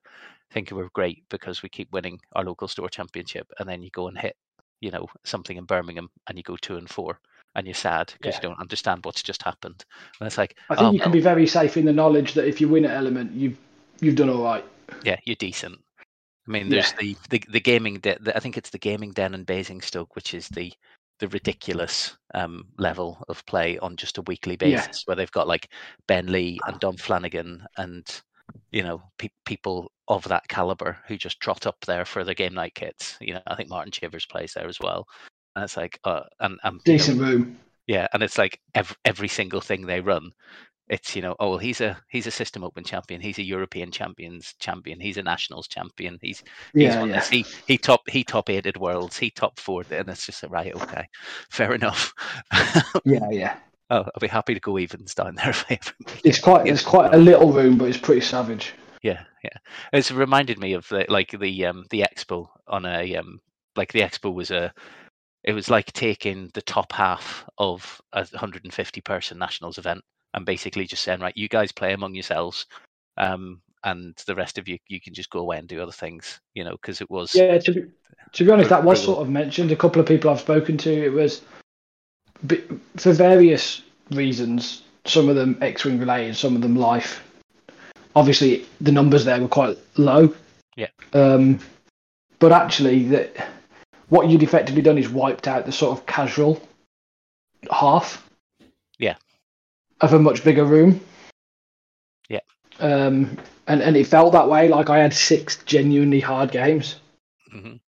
[0.52, 4.08] thinking we're great because we keep winning our local store championship, and then you go
[4.08, 4.36] and hit
[4.82, 7.20] you know something in Birmingham, and you go two and four.
[7.56, 8.42] And you're sad because Yeah.
[8.44, 9.84] you don't understand what's just happened.
[10.20, 12.48] And it's like, I think oh, you can be very safe in the knowledge that
[12.48, 13.58] if you win at Element, you've
[14.02, 14.64] you've done all right.
[15.04, 15.80] yeah, you're decent.
[16.48, 18.00] I mean, there's the, the the gaming.
[18.00, 20.72] De- the, I think it's the gaming den in Basingstoke, which is the
[21.20, 24.78] the ridiculous um, level of play on just a weekly Yeah.
[24.78, 25.70] basis, where they've got like
[26.08, 28.08] Ben Lee and Dom Flanagan and
[28.72, 32.54] you know pe- people of that caliber who just trot up there for the game
[32.54, 33.18] night kits.
[33.20, 35.06] You know, I think Martin Chivers plays there as well,
[35.56, 37.58] and it's like, uh, and, and you know, Decent room.
[37.88, 40.32] yeah, and it's like every, every single thing they run,
[40.90, 43.92] it's you know, oh well, he's a he's a system open champion, he's a European
[43.92, 46.44] champions champion, he's a nationals champion, he's
[46.80, 47.14] he's Yeah, yeah.
[47.14, 50.52] this, he he top he top eighted worlds, he top four, and it's just like,
[50.52, 51.08] right, okay,
[51.50, 52.14] fair enough.
[53.04, 53.58] Yeah, yeah.
[53.90, 56.84] oh, I'll be happy to go evens down there if I ever It's quite it's
[56.84, 58.74] quite a little room, but it's pretty savage.
[59.02, 59.58] Yeah, yeah.
[59.94, 63.42] It's reminded me of the like the um the expo on a um
[63.76, 64.74] like the expo was a
[65.44, 70.02] it was like taking the top half of a 150 person nationals event
[70.34, 72.66] and basically just saying right you guys play among yourselves
[73.18, 76.40] um and the rest of you you can just go away and do other things
[76.54, 77.86] you know because it was Yeah, to be,
[78.34, 79.72] to be honest, that was sort of mentioned.
[79.72, 81.42] A couple of people I've spoken to, it was
[82.98, 84.84] for various reasons.
[85.06, 87.24] Some of them X-wing related, some of them life.
[88.16, 90.34] Obviously, the numbers there were quite low.
[90.76, 90.90] Yeah.
[91.14, 91.60] Um,
[92.40, 93.50] but actually, that
[94.10, 96.62] what you'd effectively done is wiped out the sort of casual
[97.72, 98.28] half.
[98.98, 99.16] Yeah.
[100.02, 101.00] Of a much bigger room.
[102.30, 102.40] Yeah.
[102.80, 104.68] Um, and and it felt that way.
[104.68, 106.96] Like I had six genuinely hard games.
[107.54, 107.80] Mhm.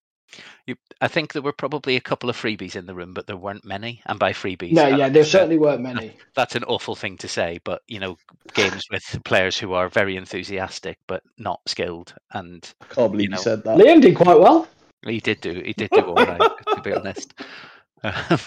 [0.67, 3.37] you, I think there were probably a couple of freebies in the room, but there
[3.37, 4.03] weren't many.
[4.07, 6.17] And by freebies, No, yeah, there certainly weren't many.
[6.35, 8.17] that's an awful thing to say, but you know,
[8.55, 13.37] games with players who are very enthusiastic but not skilled, and I can't believe You
[13.37, 13.79] you, said that.
[13.79, 14.67] Liam did quite well.
[15.07, 16.41] He did do he did do all right,
[16.75, 17.35] to be honest.
[18.05, 18.39] I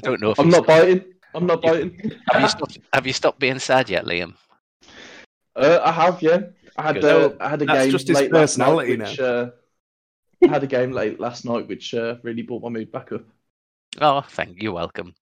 [0.00, 1.04] don't know if I'm he's- not biting.
[1.34, 2.12] I'm not biting.
[2.30, 2.78] Have you stopped?
[2.92, 4.34] Have you stopped being sad yet, Liam?
[5.56, 6.40] Uh, I have, yeah.
[6.76, 9.20] I had uh, I had a that's game just his late last night, personality which,
[9.20, 9.50] uh,
[10.44, 13.22] I had a game late last night, which uh, really brought my mood back up.
[14.00, 14.64] Oh, thank you.
[14.64, 15.14] You're welcome.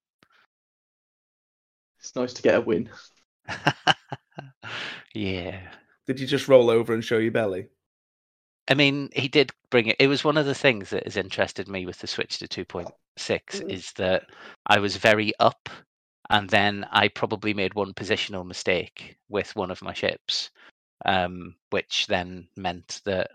[1.99, 2.89] It's nice to get a win.
[5.15, 5.61] yeah.
[6.07, 7.67] Did you just roll over and show your belly?
[8.69, 9.97] I mean, he did bring it.
[9.99, 13.71] It was one of the things that has interested me with the switch to 2.6
[13.71, 14.25] is that
[14.67, 15.69] I was very up,
[16.31, 20.51] and then I probably made one positional mistake with one of my ships,
[21.05, 23.31] um, which then meant that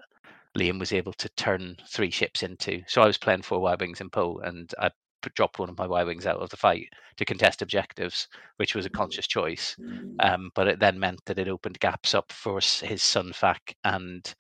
[0.58, 2.82] Liam was able to turn three ships into.
[2.88, 4.90] So I was playing four Y wings and Poe, and I
[5.34, 8.86] dropped one of my Y wings out of the fight to contest objectives, which was
[8.86, 9.76] a conscious choice.
[10.20, 14.34] Um, but it then meant that it opened gaps up for his Sun Fac and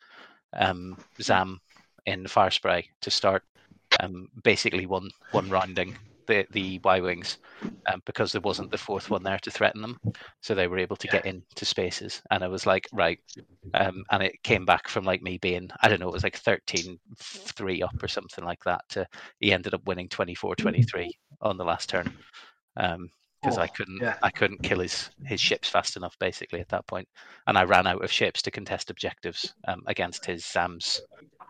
[0.55, 1.59] um, Zam
[2.05, 3.43] in the Firespray to start
[4.01, 5.95] um, basically one one rounding
[6.27, 7.37] the the Y wings
[7.91, 9.97] um, because there wasn't the fourth one there to threaten them,
[10.41, 12.21] so they were able to get into spaces.
[12.31, 13.19] And I was like, right,
[13.73, 16.37] um, and it came back from like me being I don't know, it was like
[16.37, 18.81] 13 3 up or something like that.
[18.89, 19.07] To
[19.39, 22.11] he ended up winning 24 23 on the last turn.
[22.77, 23.09] Um,
[23.45, 24.17] because I Oh, couldn't, yeah.
[24.23, 27.07] I couldn't kill his his ships fast enough, basically at that point,
[27.47, 31.01] and I ran out of ships to contest objectives um, against his Zam's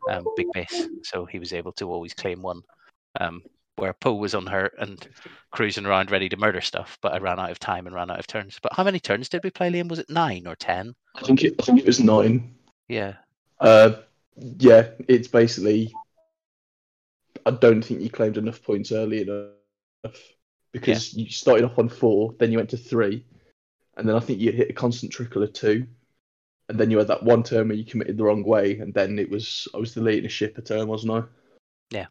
[0.10, 2.62] um, big base, so he was able to always claim one.
[3.20, 3.42] Um,
[3.78, 5.06] where Poe was unhurt and
[5.52, 8.20] cruising around ready to murder stuff, but I ran out of time and ran out
[8.20, 8.58] of turns.
[8.62, 9.90] But how many turns did we play, Liam?
[9.90, 10.96] Was it nine or ten?
[11.16, 12.56] I think it, I think it was nine.
[12.88, 13.16] Yeah,
[13.60, 13.92] Uh,
[14.60, 15.94] yeah, it's basically.
[17.46, 20.20] I don't think you claimed enough points early enough
[20.80, 23.26] because you started off on four, then you went to three,
[23.98, 25.88] and then I think you hit a constant trickle of two,
[26.70, 29.18] and then you had that one turn where you committed the wrong way, and then
[29.18, 31.24] it was I was deleting a ship a turn, wasn't I?
[31.92, 32.08] Yeah.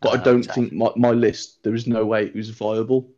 [0.00, 2.50] But Uh, I don't so- think my, my list there is no way it was
[2.50, 3.10] viable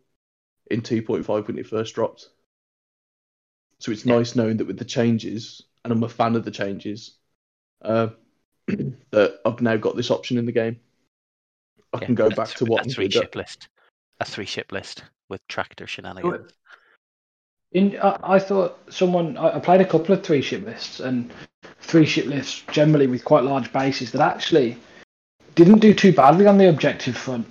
[0.71, 2.29] in two point five when it first dropped.
[3.81, 4.17] So it's Yeah.
[4.19, 7.17] nice knowing that with the changes, and I'm a fan of the changes,
[7.83, 8.11] uh,
[8.67, 10.79] that I've now got this option in the game.
[11.93, 13.69] I yeah, can go back to what three ship list,
[14.21, 16.53] a three ship list with tractor shenanigans.
[17.73, 21.33] In, I, I thought someone I, I played a couple of three ship lists and
[21.81, 24.77] three ship lists generally with quite large bases that actually
[25.55, 27.47] didn't do too badly on the objective front.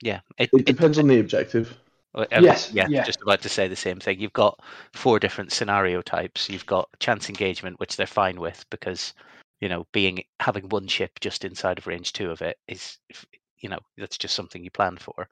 [0.00, 1.76] Yeah, it, It depends on the objective.
[2.14, 3.02] Well, Yes, yeah, yeah.
[3.02, 4.20] just about to say the same thing.
[4.20, 4.60] You've got
[4.92, 6.48] four different scenario types.
[6.48, 9.14] You've got chance engagement, which they're fine with because
[9.60, 13.26] you know being having one ship just inside of range two of it is f-
[13.64, 15.26] you know that's just something you plan for.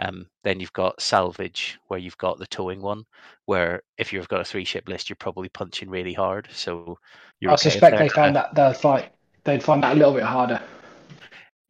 [0.00, 3.04] Um, then you've got salvage, where you've got the towing one,
[3.44, 6.48] where if you've got a three ship list, you're probably punching really hard.
[6.50, 6.98] So
[7.40, 9.12] you're I okay suspect they're found that they'd fight
[9.44, 10.60] they'd find that a little bit harder.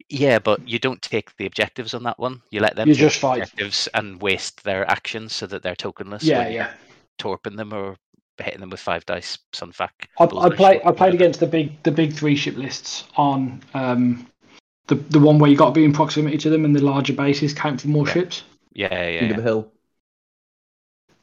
[0.09, 2.41] Yeah, but you don't take the objectives on that one.
[2.49, 3.41] You let them You just fight.
[3.41, 6.23] objectives and waste their actions so that they're tokenless.
[6.23, 6.71] Yeah, yeah.
[7.17, 7.97] torping them or
[8.39, 9.89] hitting them with five dice, Sunfac.
[10.19, 13.03] I, I bullseye play shit, I played against the big the big three ship lists
[13.17, 14.27] on um
[14.87, 17.13] the the one where you got to be in proximity to them and the larger
[17.13, 18.13] bases count for more Yeah.
[18.13, 18.43] ships.
[18.73, 19.29] Yeah, yeah, King yeah.
[19.31, 19.71] of the hill.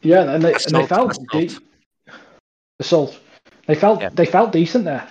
[0.03, 1.29] Yeah, and they, and they felt assault.
[1.31, 1.51] de-
[2.81, 3.21] assault.
[3.67, 4.09] They felt Yeah.
[4.09, 5.07] they felt decent there.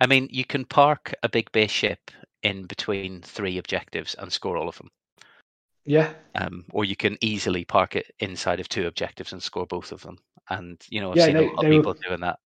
[0.00, 2.10] I mean, you can park a big base ship
[2.42, 4.90] in between three objectives and score all of them.
[5.84, 9.92] Yeah, Um, or you can easily park it inside of two objectives and score both
[9.92, 10.18] of them.
[10.48, 12.38] And you know, I've Yeah, seen they- a lot of they were- people doing that.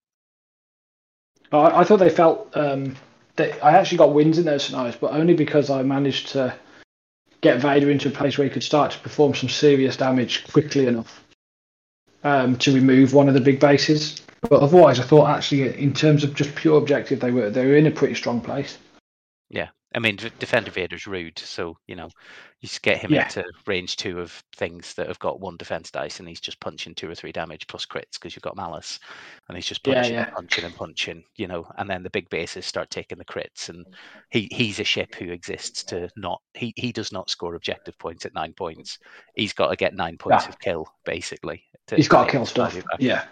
[1.52, 2.96] I, I thought they felt um,
[3.38, 6.54] I actually got wins in those scenarios, but only because I managed to
[7.40, 10.86] get Vader into a place where he could start to perform some serious damage quickly
[10.86, 11.24] enough
[12.22, 14.22] um, to remove one of the big bases.
[14.48, 17.76] But otherwise, I thought actually, in terms of just pure objective, they were they were
[17.76, 18.78] in a pretty strong place.
[19.94, 22.10] I mean, Defender Vader's rude, so you know,
[22.60, 23.24] you just get him Yeah.
[23.24, 26.96] into range two of things that have got one defense dice, and he's just punching
[26.96, 28.98] two or three damage plus crits because you've got malice,
[29.48, 30.24] and he's just punching, yeah.
[30.24, 31.64] and punching, and punching, you know.
[31.78, 33.86] And then the big bases start taking the crits, and
[34.30, 38.26] he he's a ship who exists to not he he does not score objective points
[38.26, 38.98] at nine points.
[39.36, 40.48] He's got to get nine points Yeah.
[40.50, 41.62] of kill basically.
[41.86, 42.76] To, He's got to kill stuff.
[42.98, 43.26] Yeah,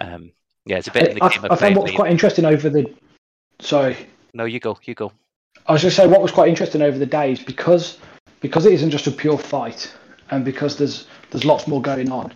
[0.00, 0.30] Um.
[0.66, 2.70] Yeah, it's a bit in the I, I of found what was quite interesting over
[2.70, 2.90] the.
[3.60, 3.96] Sorry,
[4.32, 5.12] No, you go, you go.
[5.66, 7.98] I was going to say what was quite interesting over the days because
[8.40, 9.92] because it isn't just a pure fight
[10.30, 12.32] and because there's there's lots more going on.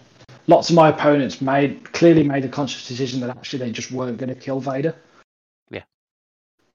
[0.47, 4.17] Lots of my opponents made clearly made a conscious decision that actually they just weren't
[4.17, 4.95] going to kill Vader.
[5.71, 5.83] Yeah.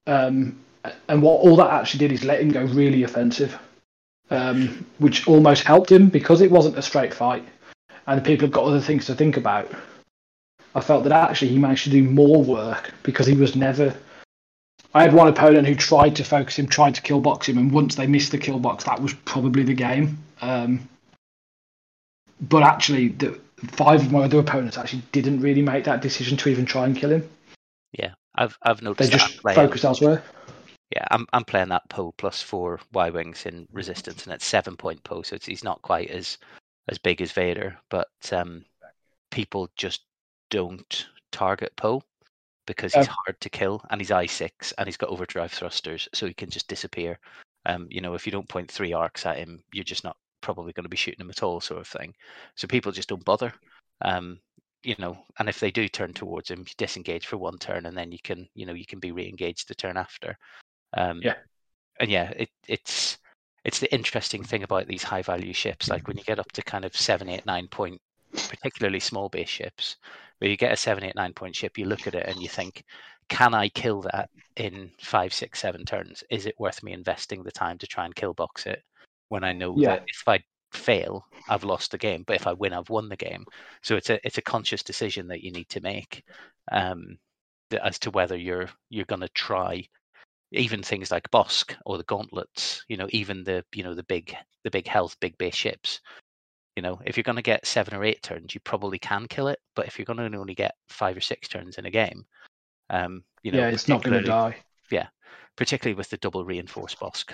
[0.06, 0.60] Um,
[1.08, 3.58] and what all that actually did is let him go really offensive,
[4.30, 7.44] um, which almost helped him because it wasn't a straight fight,
[8.06, 9.70] and the people have got other things to think about.
[10.76, 13.96] I felt that actually he managed to do more work because he was never
[14.94, 17.72] I had one opponent who tried to focus him, tried to kill box him, and
[17.72, 20.18] once they missed the kill box, that was probably the game.
[20.40, 20.88] Um,
[22.40, 23.40] but actually, the
[23.72, 26.96] five of my other opponents actually didn't really make that decision to even try and
[26.96, 27.28] kill him.
[27.92, 30.22] Yeah, I've I've They noticed that just playing- focused elsewhere.
[30.90, 34.76] Yeah, I'm I'm playing that Poe plus four Y wings in resistance, and it's seven
[34.76, 36.38] point Poe, so it's, he's not quite as
[36.88, 38.64] as big as Vader, but um,
[39.30, 40.02] people just
[40.50, 42.02] don't target Poe
[42.66, 43.14] because he's Oh.
[43.26, 46.50] hard to kill, and he's I six, and he's got overdrive thrusters, so he can
[46.50, 47.18] just disappear.
[47.66, 50.72] Um, you know, if you don't point three arcs at him, you're just not probably
[50.72, 52.14] going to be shooting him at all, sort of thing.
[52.56, 53.52] So people just don't bother.
[54.02, 54.38] Um,
[54.82, 57.96] you know, and if they do turn towards him, you disengage for one turn, and
[57.96, 60.36] then you can, you know, you can be re-engaged the turn after.
[60.94, 61.34] Um, Yeah.
[62.00, 63.18] and yeah, it, it's
[63.64, 65.88] it's the interesting thing about these high value ships.
[65.88, 67.98] Like when you get up to kind of seven, eight, nine point,
[68.32, 69.96] particularly small base ships,
[70.38, 72.48] where you get a seven, eight, nine point ship, you look at it and you
[72.48, 72.84] think,
[73.28, 76.22] can I kill that in five, six, seven turns?
[76.30, 78.82] Is it worth me investing the time to try and kill box it
[79.28, 79.88] when I know Yeah.
[79.88, 80.40] that if I
[80.72, 83.44] fail, I've lost the game, but if I win, I've won the game.
[83.82, 86.24] So it's a it's a conscious decision that you need to make
[86.72, 87.18] um,
[87.82, 89.86] as to whether you're you're going to try
[90.52, 92.84] even things like Bossk or the gauntlets.
[92.88, 96.00] You know, even the you know the big the big health big base ships.
[96.76, 99.48] You know, if you're going to get seven or eight turns, you probably can kill
[99.48, 99.60] it.
[99.76, 102.24] But if you're going to only get five or six turns in a game,
[102.90, 104.56] um, you know, yeah, it's not going to die.
[104.90, 105.06] Yeah,
[105.56, 107.32] particularly with the double reinforced Bossk,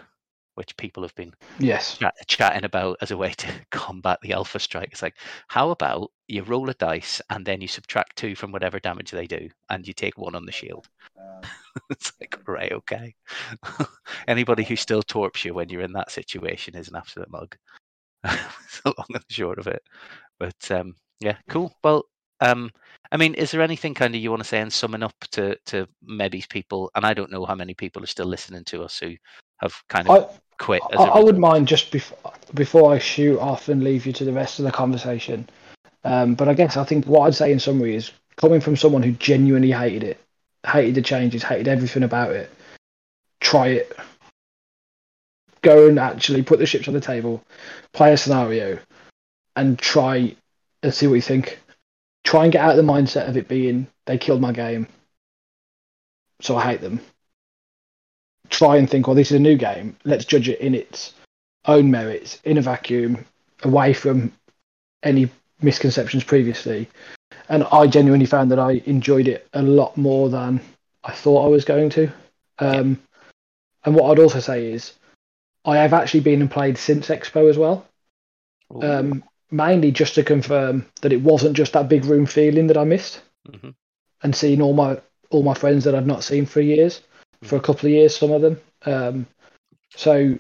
[0.55, 1.99] which people have been Yes.
[1.99, 4.91] chat, chatting about as a way to combat the alpha strike.
[4.93, 5.17] It's like,
[5.49, 9.27] how about you roll a dice and then you subtract two from whatever damage they
[9.27, 10.89] do, and you take one on the shield.
[11.91, 13.15] it's like, right, okay.
[14.29, 17.57] Anybody who still torps you when you're in that situation is an absolute mug.
[18.83, 19.83] The long and the short of it.
[20.39, 21.71] But um, yeah, cool.
[21.85, 22.05] Well,
[22.41, 22.71] um,
[23.13, 25.57] I mean, is there anything kind of you want to say and summing up to
[25.67, 26.91] to maybe people?
[26.95, 29.17] And I don't know how many people are still listening to us who
[29.59, 30.29] have kind of I,
[30.59, 30.83] quit.
[30.93, 34.25] As I, I would mind just before before I shoot off and leave you to
[34.25, 35.49] the rest of the conversation.
[36.05, 39.03] Um, but I guess I think what I'd say in summary is coming from someone
[39.03, 40.21] who genuinely hated it,
[40.67, 42.51] hated the changes, hated everything about it.
[43.41, 43.97] Try it.
[45.63, 47.43] Go and actually put the ships on the table,
[47.93, 48.79] play a scenario,
[49.57, 50.35] and try
[50.83, 51.61] and see what you think.
[52.25, 54.87] Try and get out of the mindset of it being they killed my game,
[56.41, 57.01] so I hate them
[58.51, 59.97] try and think, well, this is a new game.
[60.05, 61.15] Let's judge it in its
[61.65, 63.25] own merits, in a vacuum,
[63.63, 64.33] away from
[65.03, 65.31] any
[65.63, 66.89] misconceptions previously.
[67.49, 70.61] And I genuinely found that I enjoyed it a lot more than
[71.05, 72.13] I thought I was going to.
[72.59, 73.01] Um,
[73.85, 74.93] and what I'd also say is,
[75.65, 77.87] I have actually been and played since Expo as well,
[78.83, 82.85] um, mainly just to confirm that it wasn't just that big room feeling that I
[82.85, 83.75] missed Mhm.
[84.23, 87.03] and seeing all my all my friends that I'd not seen for years,
[87.43, 88.61] for a couple of years, some of them.
[88.85, 89.27] Um,
[89.95, 90.39] so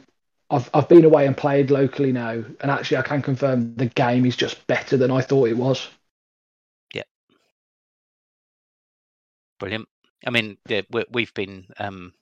[0.50, 4.26] I've I've been away and played locally now, and actually I can confirm the game
[4.26, 5.88] is just better than I thought it was.
[6.94, 7.04] Yeah,
[9.58, 9.88] brilliant.
[10.26, 12.12] I mean, yeah, we, we've been um,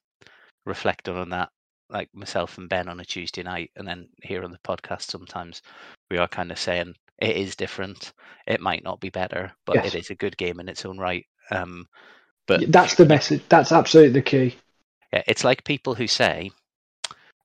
[0.66, 1.50] reflecting on that,
[1.90, 5.02] like myself and Ben on a Tuesday night, and then here on the podcast.
[5.10, 5.62] Sometimes
[6.10, 8.12] we are kind of saying it is different.
[8.46, 9.94] It might not be better, but Yes.
[9.94, 11.26] it is a good game in its own right.
[11.50, 11.86] Um,
[12.46, 13.42] but That's the message.
[13.48, 14.56] That's absolutely the key.
[15.12, 16.50] yeah, it's like people who say,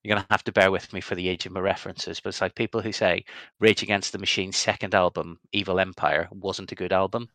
[0.03, 2.29] you're going to have to bear with me for the age of my references, but
[2.29, 3.23] it's like people who say
[3.60, 7.29] Rage Against the Machine's second album, Evil Empire, wasn't a good album.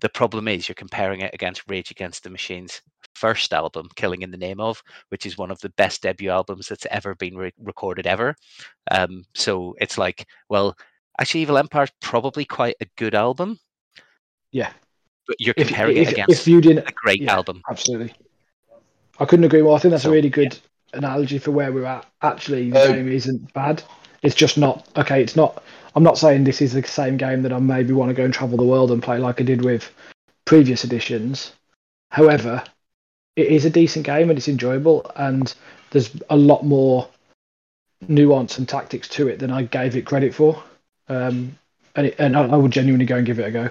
[0.00, 2.80] The problem is you're comparing it against Rage Against the Machine's
[3.14, 6.68] first album, Killing in the Name of, which is one of the best debut albums
[6.68, 8.34] that's ever been re- recorded ever.
[8.90, 10.76] Um, so it's like, well,
[11.20, 13.58] actually, Evil Empire is probably quite a good album,
[14.50, 14.72] Yeah.
[15.26, 17.34] but you're comparing if, it against if you didn't, a great yeah.
[17.34, 17.62] album.
[17.70, 18.14] absolutely.
[19.20, 19.76] I couldn't agree more.
[19.76, 20.58] I think that's So, a really good
[20.94, 22.06] analogy for where we're at.
[22.22, 23.82] Actually, the Um, game isn't bad.
[24.22, 25.22] It's just not okay.
[25.22, 25.62] It's not.
[25.94, 28.32] I'm not saying this is the same game that I maybe want to go and
[28.32, 29.90] travel the world and play like I did with
[30.46, 31.52] previous editions.
[32.10, 32.62] However,
[33.36, 35.54] it is a decent game and it's enjoyable, and
[35.90, 37.08] there's a lot more
[38.08, 40.62] nuance and tactics to it than I gave it credit for.
[41.08, 41.58] Um,
[41.94, 43.70] and it, and I, I would genuinely go and give it a go.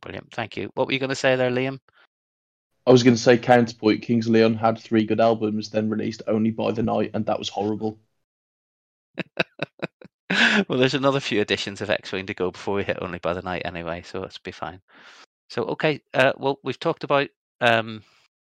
[0.00, 0.30] Brilliant.
[0.32, 0.70] Thank you.
[0.74, 1.80] What were you going to say there, Liam?
[2.86, 4.02] I was going to say counterpoint.
[4.02, 7.38] Kings of Leon had three good albums, then released only by the night, and that
[7.38, 7.98] was horrible.
[10.68, 13.34] well, there's another few editions of X Wing to go before we hit only by
[13.34, 14.80] the night anyway, so let's be fine.
[15.48, 17.28] So, okay, uh, well, we've talked about
[17.60, 18.04] um,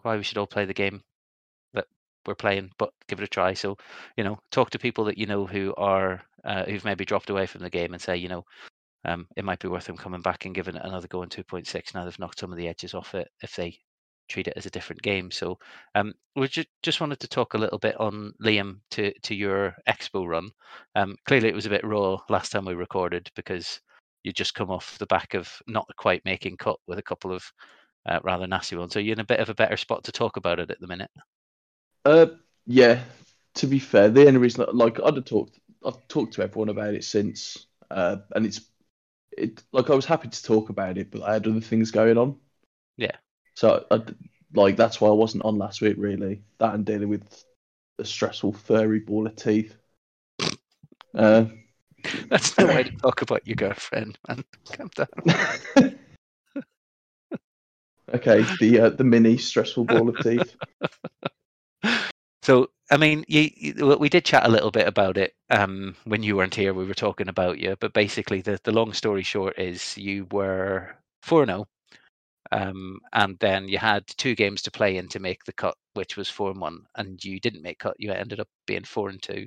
[0.05, 1.03] why we should all play the game
[1.75, 1.87] that
[2.27, 3.55] we're playing, but give it a try.
[3.55, 3.77] So,
[4.17, 7.47] you know, talk to people that you know who are uh, who've maybe dropped away
[7.47, 8.45] from the game and say, you know,
[9.05, 11.95] um, it might be worth them coming back and giving it another go in 2.6
[11.95, 13.79] now they've knocked some of the edges off it if they
[14.29, 15.31] treat it as a different game.
[15.31, 15.59] So
[15.95, 19.75] um, we just just wanted to talk a little bit on Liam to to your
[19.88, 20.51] expo run.
[20.95, 23.81] Um, clearly, it was a bit raw last time we recorded because
[24.22, 27.45] you just come off the back of not quite making cut with a couple of
[28.07, 28.90] uh, rather nasty one.
[28.90, 30.86] So you're in a bit of a better spot to talk about it at the
[30.86, 31.11] minute.
[32.05, 32.26] Uh,
[32.66, 33.00] yeah.
[33.57, 36.94] To be fair, the only reason, like, I'd have talked, I've talked to everyone about
[36.94, 38.61] it since, uh, and it's,
[39.36, 42.18] it like I was happy to talk about it, but I had other things going
[42.18, 42.36] on.
[42.96, 43.16] Yeah.
[43.55, 44.00] So, I,
[44.55, 46.42] like, that's why I wasn't on last week, really.
[46.59, 47.44] That and dealing with
[47.98, 49.76] a stressful furry ball of teeth.
[51.16, 51.44] Uh,
[52.28, 54.44] That's no way to talk about your girlfriend, man.
[54.72, 55.93] Calm down.
[58.15, 60.57] okay, the uh, the mini stressful ball of teeth.
[62.45, 66.23] So, I mean, you, you, we did chat a little bit about it um, when
[66.23, 66.75] you weren't here.
[66.75, 70.95] We were talking about you, but basically, the, the long story short is you were
[71.23, 71.67] 4 0,
[72.53, 76.19] um, and then you had two games to play in to make the cut, which
[76.19, 77.97] was 4 and 1, and you didn't make cut.
[77.99, 79.47] You ended up being 4 and 2.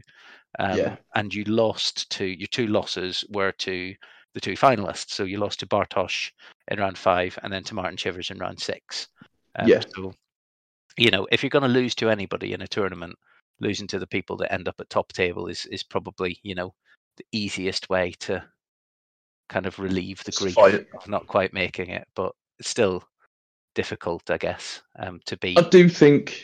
[0.58, 0.96] Um, Yeah.
[1.14, 3.94] And you lost to your two losses were to
[4.38, 5.10] the two finalists.
[5.10, 6.32] So you lost to Bartosz
[6.68, 9.08] in round five and then to Martin Chivers in round six.
[9.56, 9.82] Um, Yeah.
[9.96, 10.14] So,
[10.96, 13.16] you know, if you're going to lose to anybody in a tournament,
[13.60, 16.76] losing to the people that end up at top table is is probably you know
[17.18, 18.44] the easiest way to
[19.50, 23.04] kind of relieve the grief of not quite making it, but still
[23.74, 25.58] difficult, I guess, um, to be.
[25.58, 26.44] I do think,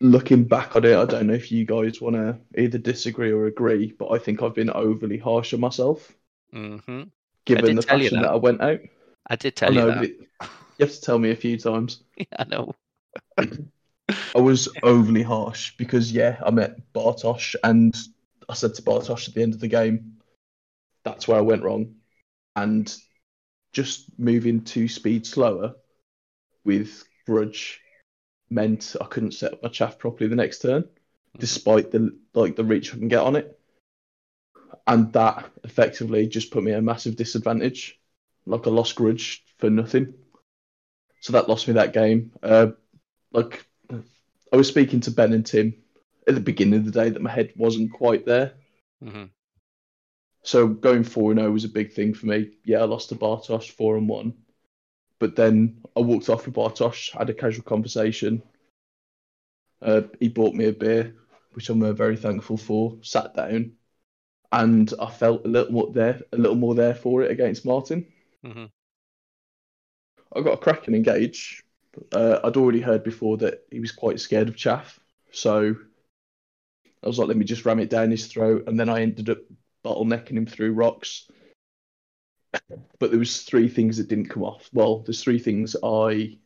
[0.00, 3.46] looking back on it, I don't know if you guys want to either disagree or
[3.46, 6.12] agree, but I think I've been overly harsh on myself,
[6.52, 7.02] hmm
[7.44, 8.22] given the fashion that.
[8.22, 8.32] that.
[8.32, 8.80] I went out.
[9.28, 10.08] I did I tell you that.
[10.08, 10.26] you
[10.80, 12.02] have to tell me a few times.
[12.38, 12.74] I know.
[13.38, 17.96] I was overly harsh because yeah, I met Bartosz and
[18.48, 20.18] I said to Bartosz at the end of the game,
[21.04, 21.94] that's where I went wrong.
[22.56, 22.94] And
[23.72, 25.74] just moving two speed slower
[26.64, 27.80] with grudge
[28.50, 30.84] meant I couldn't set up my chaff properly the next turn,
[31.38, 33.58] despite the like the reach I can get on it.
[34.86, 37.98] And that effectively just put me at a massive disadvantage.
[38.46, 40.14] Like I lost grudge for nothing.
[41.20, 42.32] So that lost me that game.
[42.42, 42.68] Uh,
[43.32, 43.66] like
[44.52, 45.74] I was speaking to Ben and Tim
[46.28, 48.54] at the beginning of the day that my head wasn't quite there.
[49.02, 49.24] hmm
[50.42, 52.52] So going four and zero was a big thing for me.
[52.64, 54.34] Yeah, I lost to Bartosz four and one,
[55.18, 58.42] but then I walked off with Bartosz, had a casual conversation.
[59.80, 61.14] Uh, he bought me a beer,
[61.52, 62.98] which I'm uh, very thankful for.
[63.02, 63.72] Sat down,
[64.52, 68.06] and I felt a little more there, a little more there for it against Martin.
[68.44, 68.66] Mm-hmm.
[70.34, 71.62] I got a cracking engage.
[72.12, 74.98] Uh, I'd already heard before that he was quite scared of chaff,
[75.30, 75.74] so
[77.02, 79.28] I was like, let me just ram it down his throat, and then I ended
[79.30, 79.38] up
[79.84, 81.28] bottlenecking him through rocks.
[82.98, 84.68] But there was three things that didn't come off.
[84.72, 86.38] Well, there's three things I,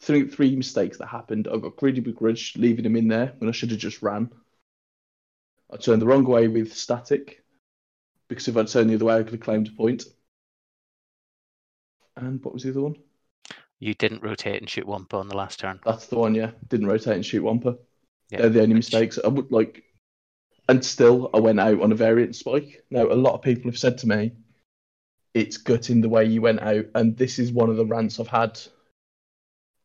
[0.00, 1.48] three three mistakes that happened.
[1.48, 4.30] I got greedy begrudge leaving him in there when I should have just ran.
[5.72, 7.42] I turned the wrong way with static,
[8.28, 10.04] because if I'd turned the other way, I could have claimed a point.
[12.16, 12.96] And what was the other one?
[13.78, 15.80] You didn't rotate and shoot Wampa on the last turn.
[15.84, 16.52] That's the one, yeah.
[16.68, 17.76] Didn't rotate and shoot Wampa.
[18.30, 19.18] Yeah, They're the only which- mistakes.
[19.22, 19.84] I would like,
[20.68, 22.84] and still, I went out on a variant spike.
[22.90, 24.32] Now, a lot of people have said to me,
[25.34, 28.28] it's gutting the way you went out, and this is one of the rants I've
[28.28, 28.58] had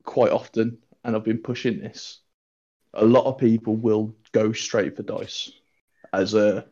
[0.03, 2.19] quite often, and I've been pushing this.
[2.93, 5.51] A lot of people will go straight for dice
[6.13, 6.65] as a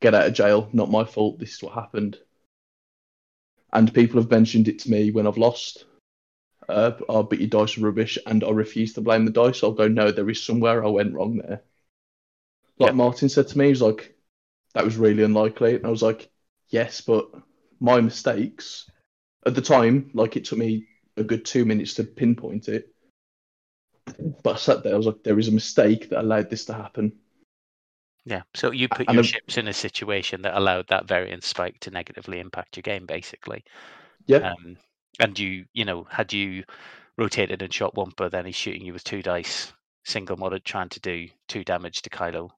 [0.00, 2.18] get out of jail, not my fault, this is what happened.
[3.72, 5.86] And people have mentioned it to me when I've lost.
[6.68, 9.62] Uh, oh, but your dice are rubbish, and I refuse to blame the dice.
[9.62, 11.62] I'll go, no, there is somewhere I went wrong there.
[12.78, 12.96] Like Yeah.
[12.96, 14.14] Martin said to me, he was like,
[14.74, 15.76] that was really unlikely.
[15.76, 16.30] And I was like,
[16.68, 17.30] yes, but
[17.80, 18.90] my mistakes
[19.44, 20.86] at the time, like it took me
[21.16, 22.94] a good two minutes to pinpoint it.
[24.42, 26.74] But I sat there, I was like, there is a mistake that allowed this to
[26.74, 27.18] happen.
[28.24, 28.42] Yeah.
[28.54, 31.78] So you put And your the- ships in a situation that allowed that variance spike
[31.80, 33.64] to negatively impact your game, basically.
[34.26, 34.52] Yeah.
[34.52, 34.76] Um,
[35.20, 36.64] and you, you know, had you
[37.18, 39.72] rotated and shot Wampa, then he's shooting you with two dice,
[40.04, 42.50] single modded, trying to do two damage to Kylo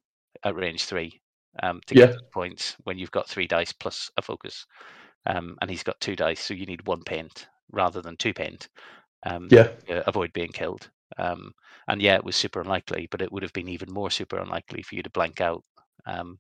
[0.45, 1.21] at range three
[1.63, 2.07] um, to Yeah.
[2.07, 4.67] get points when you've got three dice plus a focus.
[5.27, 8.69] Um, and he's got two dice, so you need one paint rather than two paint.
[9.25, 9.69] Um, Yeah.
[9.89, 10.91] to avoid being killed.
[11.19, 11.53] Um,
[11.89, 14.83] and yeah, it was super unlikely, but it would have been even more super unlikely
[14.83, 15.63] for you to blank out
[16.07, 16.39] um,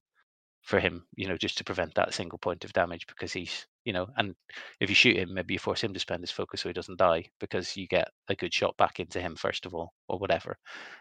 [0.62, 3.92] for him, you know, just to prevent that single point of damage because he's, you
[3.92, 4.34] know, and
[4.80, 6.98] if you shoot him, maybe you force him to spend his focus so he doesn't
[6.98, 10.56] die because you get a good shot back into him first of all, or whatever.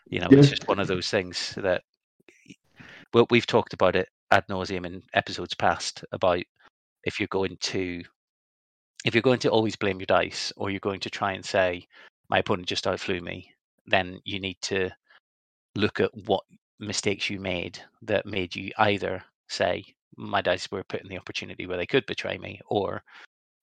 [0.08, 1.82] You know, it's just one of those things that,
[3.14, 6.44] well, we've talked about it ad nauseum in episodes past about
[7.04, 8.02] if you're going to
[9.06, 11.86] if you're going to always blame your dice or you're going to try and say
[12.30, 13.53] my opponent just outflew me
[13.86, 14.90] then you need to
[15.76, 16.44] look at what
[16.80, 19.84] mistakes you made that made you either say
[20.18, 23.04] my dice were put in the opportunity where they could betray me or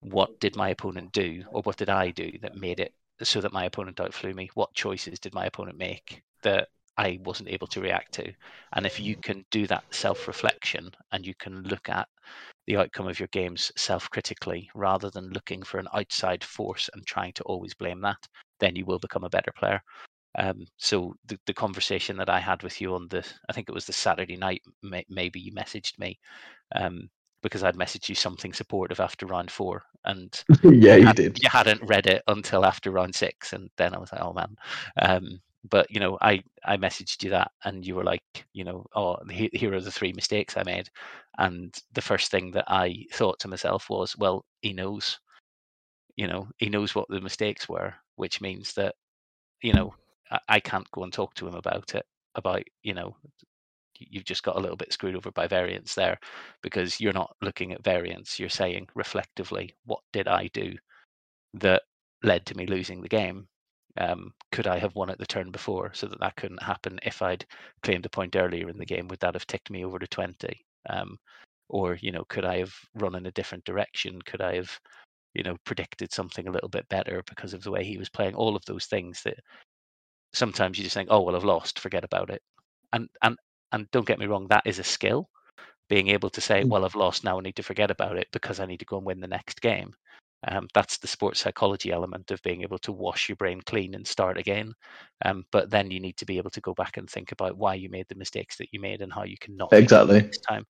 [0.01, 3.53] what did my opponent do or what did i do that made it so that
[3.53, 4.51] my opponent outflew me?
[4.55, 8.33] What choices did my opponent make that i wasn't able to react to?
[8.73, 9.21] And if you mm-hmm.
[9.21, 12.09] can do that self-reflection and you can look at
[12.67, 17.33] the outcome of your games self-critically rather than looking for an outside force and trying
[17.35, 18.29] to always blame that
[18.61, 19.83] then you will become a better player
[20.39, 23.75] um, so the, the conversation that i had with you on the i think it
[23.75, 26.19] was the saturday night may, maybe you messaged me
[26.77, 27.09] um,
[27.43, 31.43] because i'd messaged you something supportive after round four and yeah, you had- did.
[31.43, 34.57] you hadn't read it until after round six and then i was like oh man
[35.03, 38.23] um, but you know, I I messaged you that, and you were like,
[38.53, 40.89] you know, oh, here are the three mistakes I made,
[41.39, 45.19] and the first thing that I thought to myself was, well, he knows,
[46.17, 48.95] you know, he knows what the mistakes were, which means that,
[49.63, 49.95] you know,
[50.49, 53.17] I, can't go and talk to him about it, about you know,
[53.99, 56.19] you've just got a little bit screwed over by variance there
[56.63, 60.75] because you're not looking at variance you're saying reflectively what did i do
[61.55, 61.83] that
[62.23, 63.47] led to me losing the game?
[63.99, 67.23] Um, could i have won at the turn before so that that couldn't happen if
[67.23, 67.45] i'd
[67.83, 69.09] claimed a point earlier in the game?
[69.09, 70.49] Would that have ticked me over to 20
[70.89, 71.19] um,
[71.69, 74.21] or you know could i have run in a different direction?
[74.23, 74.79] Could i have
[75.35, 78.35] you know predicted something a little bit better because of the way he was playing?
[78.35, 79.39] All of those things that
[80.33, 82.43] sometimes you just think oh well i've lost forget about it
[82.93, 83.37] and and
[83.73, 85.29] and don't get me wrong, that is a skill.
[85.89, 86.69] Being able to say, mm.
[86.69, 88.99] well, I've lost now, I need to forget about it because I need to go
[88.99, 89.93] and win the next game.
[90.49, 94.07] Um, that's the sports psychology element of being able to wash your brain clean and
[94.07, 94.73] start again.
[95.25, 97.75] Um, but then you need to be able to go back and think about why
[97.75, 100.67] you made the mistakes that you made and how you can not exactly this time.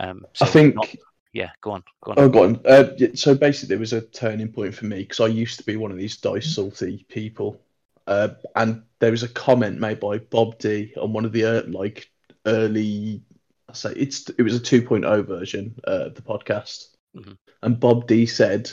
[0.00, 0.74] Um, so I think.
[0.74, 0.94] Not,
[1.32, 1.82] yeah, go on.
[2.02, 2.18] Go on.
[2.18, 2.60] Oh, go on.
[2.64, 5.76] Uh, so basically, it was a turning point for me because I used to be
[5.76, 7.60] one of these dice salty people,
[8.06, 11.62] uh, and there was a comment made by Bob D on one of the uh,
[11.66, 12.10] like
[12.46, 13.22] early.
[13.68, 17.32] I say it's it was a 2.0 version uh, of the podcast, mm-hmm.
[17.62, 18.70] and Bob D said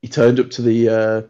[0.00, 1.22] he turned up to the uh,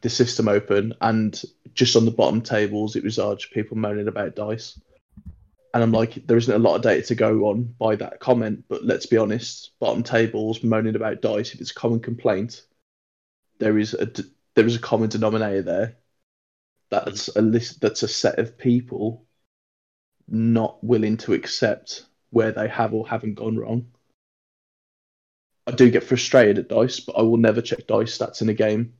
[0.00, 1.40] the system open and
[1.74, 4.80] just on the bottom tables it was large people moaning about dice.
[5.74, 8.64] And I'm like, there isn't a lot of data to go on by that comment,
[8.68, 12.62] but let's be honest, bottom tables moaning about dice, if it's a common complaint,
[13.58, 14.10] there is a
[14.54, 15.96] there is a common denominator there.
[16.90, 17.80] That's a list.
[17.80, 19.26] That's a set of people
[20.26, 23.86] not willing to accept where they have or haven't gone wrong.
[25.66, 28.54] I do get frustrated at dice, but I will never check dice stats in a
[28.54, 28.94] game.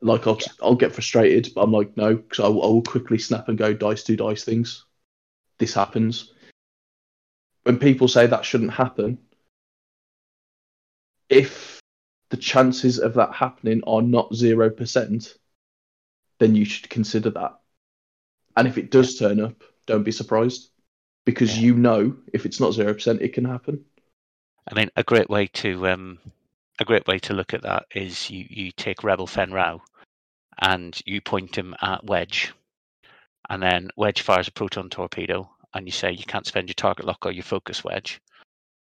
[0.00, 0.38] Like I'll.
[0.62, 3.72] I'll get frustrated, but I'm like no, because I, I will quickly snap and go
[3.72, 4.84] dice do dice things.
[5.58, 6.32] This happens.
[7.62, 9.18] When people say that shouldn't happen,
[11.28, 11.80] if
[12.30, 15.36] the chances of that happening are not zero percent,
[16.38, 17.58] then you should consider that.
[18.56, 20.70] And if it does turn up, don't be surprised
[21.24, 21.66] because yeah.
[21.66, 23.84] you know if it's not zero percent, it can happen.
[24.70, 26.18] I mean, a great way to um,
[26.78, 29.82] a great way to look at that is you you take Rebel Fenn Rau
[30.60, 32.52] and you point him at Wedge,
[33.50, 37.04] and then Wedge fires a proton torpedo, and you say you can't spend your target
[37.04, 38.20] lock or your focus Wedge,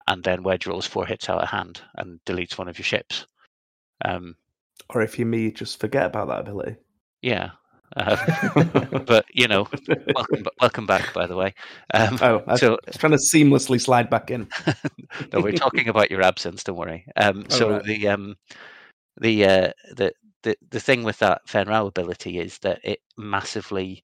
[0.07, 3.25] and then Wedge rolls four hits out of hand and deletes one of your ships.
[4.05, 4.35] Um,
[4.89, 6.75] or if you me, just forget about that ability.
[7.21, 7.51] Yeah,
[7.95, 8.17] uh,
[9.05, 9.67] but you know,
[10.13, 11.13] welcome, welcome back.
[11.13, 11.53] By the way,
[11.93, 14.47] um, oh, I so was trying to seamlessly slide back in.
[15.33, 16.63] no, we're talking about your absence.
[16.63, 17.05] Don't worry.
[17.15, 17.83] Um, oh, so right.
[17.83, 18.35] the um,
[19.19, 20.11] the uh, the
[20.43, 24.03] the the thing with that Fenn Rau ability is that it massively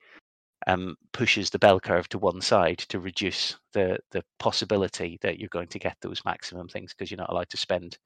[0.68, 5.49] um, pushes the bell curve to one side to reduce the the possibility that you're
[5.49, 7.97] going to get those maximum things because you're not allowed to spend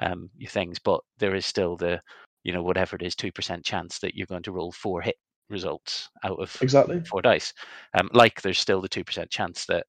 [0.00, 0.78] um, your things.
[0.78, 2.00] But there is still the
[2.46, 5.16] you know whatever it is two percent chance that you're going to roll four hit
[5.50, 7.52] results out of exactly four dice.
[7.98, 9.84] Um, like there's still the two percent chance that,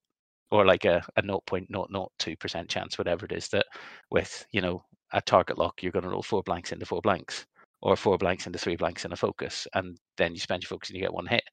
[0.50, 3.66] or like a a 0.002 percent chance, whatever it is, that
[4.10, 4.82] with you know
[5.12, 7.46] a target lock you're going to roll four blanks into four blanks,
[7.80, 10.90] or four blanks into three blanks in a focus, and then you spend your focus
[10.90, 11.44] and you get one hit.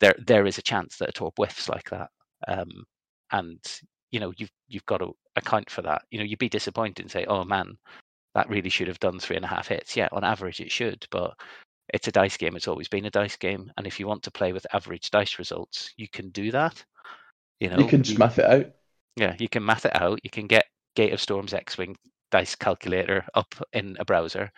[0.00, 2.10] There there is a chance that a torp whiffs like that,
[2.48, 2.84] um,
[3.32, 3.58] and
[4.10, 6.02] you know you've you've got to account for that.
[6.10, 7.78] You know you'd be disappointed and say, oh man,
[8.34, 9.96] that really should have done three and a half hits.
[9.96, 11.34] Yeah, on average it should, but
[11.92, 12.56] it's a dice game.
[12.56, 15.38] It's always been a dice game, and if you want to play with average dice
[15.38, 16.84] results, you can do that.
[17.60, 18.66] You know, you can just math it out.
[19.16, 20.18] Yeah, you can math it out.
[20.24, 20.66] You can get
[20.96, 21.96] Gate of Storms X-wing
[22.30, 24.50] dice calculator up in a browser,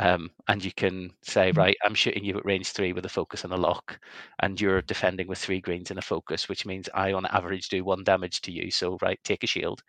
[0.00, 1.56] um, and you can say, mm.
[1.56, 3.98] right, I'm shooting you at range three with a focus and a lock,
[4.40, 7.84] and you're defending with three greens and a focus, which means I, on average, do
[7.84, 8.70] one damage to you.
[8.70, 9.82] So, right, take a shield,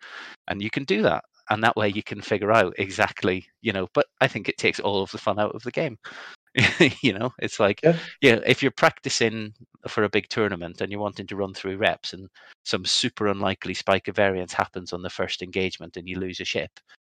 [0.48, 3.88] and you can do that, and that way you can figure out exactly, you know.
[3.94, 5.98] But I think it takes all of the fun out of the game.
[7.02, 8.40] you know, it's like, yeah.
[8.46, 9.52] if you're practicing
[9.88, 12.28] for a big tournament and you're wanting to run through reps and
[12.64, 16.44] some super unlikely spike of variance happens on the first engagement and you lose a
[16.44, 16.70] ship,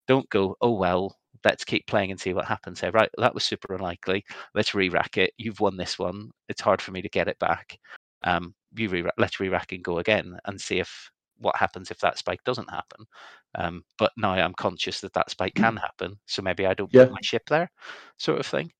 [0.08, 2.80] don't go, oh, well, let's keep playing and see what happens.
[2.80, 4.24] Say, right, that was super unlikely.
[4.54, 5.32] Let's re-rack it.
[5.38, 6.30] You've won this one.
[6.48, 7.78] It's hard for me to get it back.
[8.24, 12.18] Um, you re- let's re-rack and go again and see if what happens if that
[12.18, 13.06] spike doesn't happen.
[13.54, 17.04] Um, but now I'm conscious that that spike can happen, so maybe I don't yeah.
[17.04, 17.70] put my ship there,
[18.18, 18.72] sort of thing.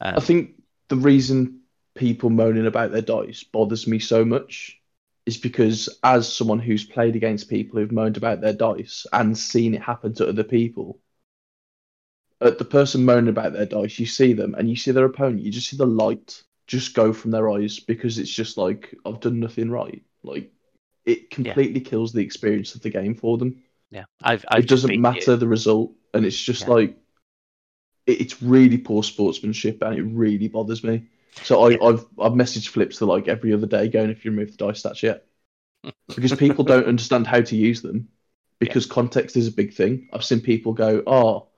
[0.00, 1.60] Um, I think the reason
[1.94, 4.78] people moaning about their dice bothers me so much
[5.24, 9.74] is because as someone who's played against people who've moaned about their dice and seen
[9.74, 11.00] it happen to other people,
[12.40, 15.42] at the person moaning about their dice, you see them and you see their opponent,
[15.42, 19.20] you just see the light just go from their eyes because it's just like I've
[19.20, 20.02] done nothing right.
[20.22, 20.50] Like
[21.06, 23.62] it completely kills the experience of the game for them.
[23.90, 25.36] Yeah, I've, I've it doesn't matter you.
[25.36, 26.74] the result, and it's just yeah.
[26.74, 26.96] like
[28.06, 31.06] it, it's really poor sportsmanship, and it really bothers me.
[31.44, 34.50] So I, have I've messaged Flips to like every other day, going if you remove
[34.50, 35.26] the dice stats yet,
[36.08, 38.08] because people don't understand how to use them.
[38.58, 38.94] Because yeah.
[38.94, 40.08] context is a big thing.
[40.12, 41.48] I've seen people go, "Oh,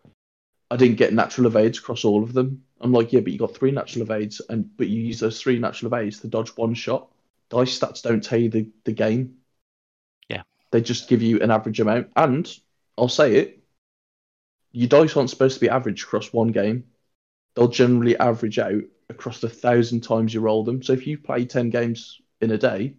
[0.70, 3.54] I didn't get natural evades across all of them." I'm like, "Yeah, but you got
[3.54, 7.08] three natural evades, and but you use those three natural evades to dodge one shot.
[7.50, 9.37] Dice stats don't tell you the, the game.
[10.70, 12.08] They just give you an average amount.
[12.16, 12.50] And
[12.96, 13.62] I'll say it,
[14.72, 16.84] your dice aren't supposed to be average across one game.
[17.54, 20.82] They'll generally average out across the thousand times you roll them.
[20.82, 22.94] So if you play 10 games in a day,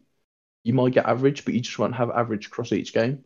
[0.63, 3.23] you might get average, but you just won't have average across each game.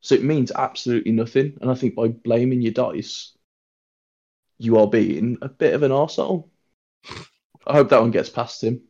[0.00, 1.58] So it means absolutely nothing.
[1.60, 3.36] And I think by blaming your dice,
[4.58, 6.48] you are being a bit of an arsehole.
[7.66, 8.82] I hope that one gets past him.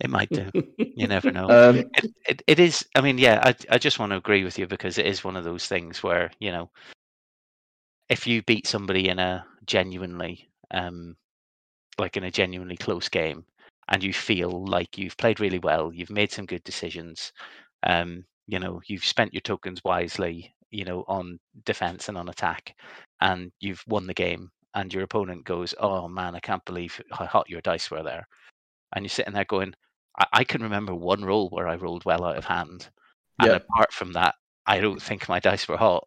[0.00, 0.50] It might do.
[0.76, 1.46] You never know.
[1.48, 2.84] Um, it, it, it is.
[2.94, 3.40] I mean, yeah.
[3.42, 6.02] I I just want to agree with you because it is one of those things
[6.02, 6.70] where you know,
[8.08, 11.16] if you beat somebody in a genuinely um,
[11.98, 13.44] like in a genuinely close game
[13.88, 17.32] and you feel like you've played really well, you've made some good decisions,
[17.84, 22.74] um, you know, you've spent your tokens wisely, you know, on defense and on attack,
[23.20, 27.26] and you've won the game, and your opponent goes, "Oh man, I can't believe how
[27.26, 28.26] hot your dice were there,"
[28.94, 29.74] and you're sitting there going,
[30.18, 32.88] "I, I can remember one roll where I rolled well out of hand,
[33.40, 33.56] and yeah.
[33.56, 34.34] apart from that,
[34.66, 36.06] I don't think my dice were hot."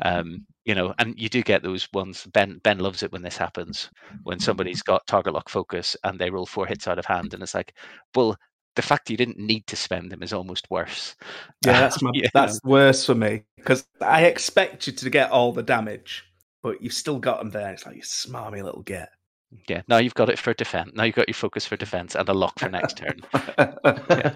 [0.00, 2.26] Um, you know, and you do get those ones.
[2.32, 3.90] Ben Ben loves it when this happens
[4.22, 7.42] when somebody's got target lock focus and they roll four hits out of hand, and
[7.42, 7.74] it's like,
[8.14, 8.36] well,
[8.76, 11.16] the fact you didn't need to spend them is almost worse.
[11.66, 15.64] Yeah, that's my, that's worse for me because I expect you to get all the
[15.64, 16.24] damage,
[16.62, 17.72] but you've still got them there.
[17.72, 19.10] It's like you smarmy little get.
[19.68, 20.92] Yeah, now you've got it for defense.
[20.94, 23.20] Now you've got your focus for defense and a lock for next turn.
[24.10, 24.32] yeah.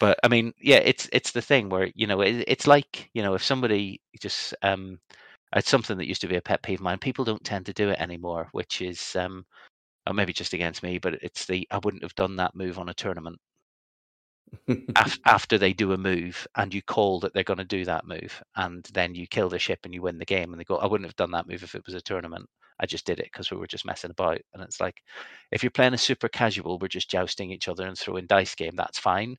[0.00, 3.22] But I mean, yeah, it's it's the thing where you know it, it's like you
[3.22, 4.98] know if somebody just um
[5.54, 6.98] it's something that used to be a pet peeve of mine.
[6.98, 9.44] People don't tend to do it anymore, which is um,
[10.06, 12.88] or maybe just against me, but it's the I wouldn't have done that move on
[12.88, 13.38] a tournament.
[15.26, 18.42] after they do a move and you call that they're going to do that move
[18.56, 20.86] and then you kill the ship and you win the game and they go i
[20.86, 22.48] wouldn't have done that move if it was a tournament
[22.80, 25.02] i just did it because we were just messing about and it's like
[25.52, 28.74] if you're playing a super casual we're just jousting each other and throwing dice game
[28.76, 29.36] that's fine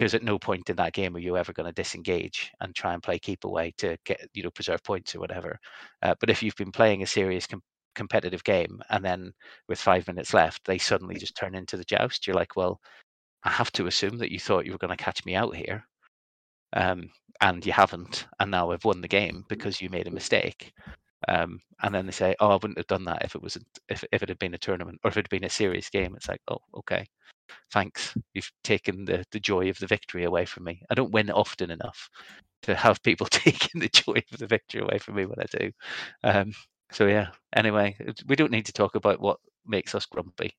[0.00, 2.94] because at no point in that game are you ever going to disengage and try
[2.94, 5.58] and play keep away to get you know preserve points or whatever.
[6.02, 7.62] Uh, but if you've been playing a serious com-
[7.94, 9.30] competitive game and then
[9.68, 12.80] with five minutes left they suddenly just turn into the joust, you're like, well,
[13.44, 15.84] I have to assume that you thought you were going to catch me out here,
[16.74, 17.10] um,
[17.42, 20.72] and you haven't, and now I've won the game because you made a mistake.
[21.30, 24.04] Um, and then they say, "Oh, I wouldn't have done that if it wasn't if
[24.12, 26.28] if it had been a tournament or if it had been a serious game." It's
[26.28, 27.06] like, "Oh, okay."
[27.72, 30.82] thanks, you've taken the, the joy of the victory away from me.
[30.90, 32.08] I don't win often enough
[32.62, 35.70] to have people taking the joy of the victory away from me when I do.
[36.24, 36.52] Um,
[36.92, 37.28] so yeah.
[37.54, 40.54] Anyway, we don't need to talk about what makes us grumpy.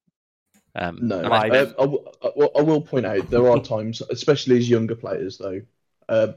[0.73, 4.95] Um, no, I, I, I, I, will point out there are times, especially as younger
[4.95, 5.61] players, though,
[6.07, 6.29] uh,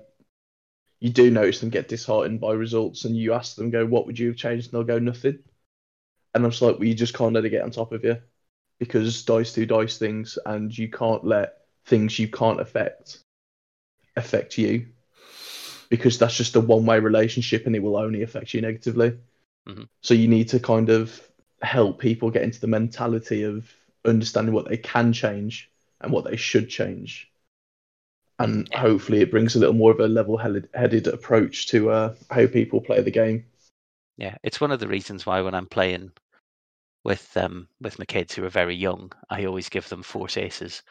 [1.00, 4.18] you do notice them get disheartened by results, and you ask them, "Go, what would
[4.18, 5.38] you have changed?" And they'll go, "Nothing."
[6.34, 8.18] And I'm just like, "Well, you just can't let it get on top of you."
[8.78, 13.18] because dice do dice things, and you can't let things you can't affect
[14.16, 14.86] affect you
[15.88, 19.18] because that's just a one way relationship and it will only affect you negatively.
[19.68, 19.82] Mm-hmm.
[20.02, 21.20] So you need to kind of
[21.62, 23.70] help people get into the mentality of
[24.04, 25.70] understanding what they can change
[26.00, 27.30] and what they should change.
[28.38, 32.46] And hopefully it brings a little more of a level headed approach to uh, how
[32.46, 33.44] people play the game.
[34.16, 36.12] Yeah, it's one of the reasons why when I'm playing
[37.04, 40.82] with um with my kids who are very young, I always give them force aces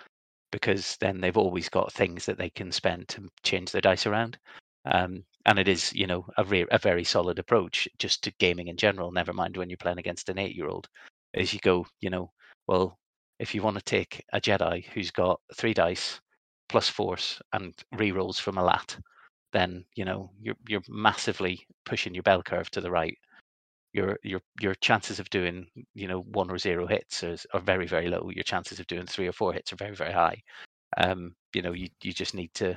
[0.52, 4.38] because then they've always got things that they can spend to change their dice around.
[4.86, 8.68] Um, and it is, you know, a, re- a very solid approach just to gaming
[8.68, 9.12] in general.
[9.12, 10.88] Never mind when you're playing against an eight-year-old,
[11.34, 12.32] is you go, you know,
[12.68, 13.00] well,
[13.40, 16.22] if you want to take a Jedi who's got three dice
[16.74, 18.98] plus force and re-rolls from a lat,
[19.52, 23.16] then you know you're you're massively pushing your bell curve to the right
[23.94, 27.86] your your your chances of doing you know one or zero hits are, are very
[27.86, 28.28] very low.
[28.34, 30.42] Your chances of doing three or four hits are very very high.
[30.98, 32.76] Um, you know you you just need to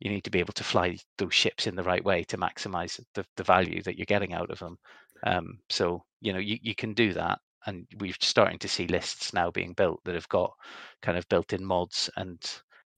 [0.00, 2.98] you need to be able to fly those ships in the right way to maximize
[3.12, 4.78] the, the value that you're getting out of them.
[5.26, 9.34] Um, so you know you, you can do that, and we're starting to see lists
[9.34, 10.54] now being built that have got
[11.02, 12.40] kind of built-in mods and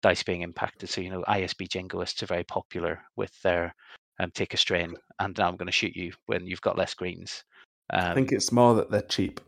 [0.05, 0.91] dice being impacted.
[0.91, 3.75] So you know ISB Jingoists are very popular with their
[4.21, 6.93] um, take a strain, and now I'm going to shoot you when you've got less
[6.93, 7.43] greens.
[7.91, 9.41] Um, I think it's more that they're cheap.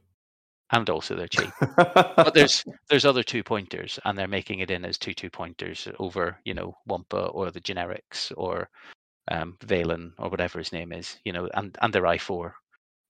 [0.72, 1.50] and also they're cheap.
[1.76, 5.86] but there's there's other two pointers, and they're making it in as two two pointers
[5.98, 8.70] over you know Wampa or the generics or
[9.30, 12.54] um, Valen or whatever his name is, you know, and and their i four.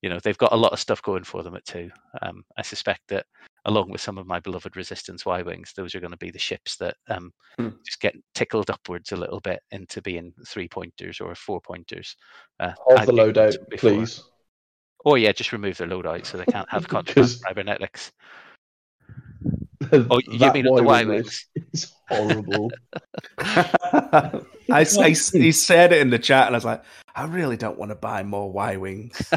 [0.03, 1.91] You know, they've got a lot of stuff going for them at two.
[2.23, 3.27] Um, I suspect that
[3.67, 6.39] along with some of my beloved Resistance Y wings, those are going to be the
[6.39, 7.69] ships that um, Hmm.
[7.85, 12.17] just get tickled upwards a little bit into being three pointers or four pointers.
[12.59, 14.23] Uh, Half the I've used loadout, please.
[15.05, 18.13] Or yeah, just remove their loadout so they can't have contraband Because- cybernetics.
[19.93, 21.47] Oh, you mean the Y-wing Y list
[22.09, 22.71] horrible.
[23.39, 24.41] I,
[24.71, 26.83] I, he said it in the chat, and I was like,
[27.15, 29.33] I really don't want to buy more Y wings.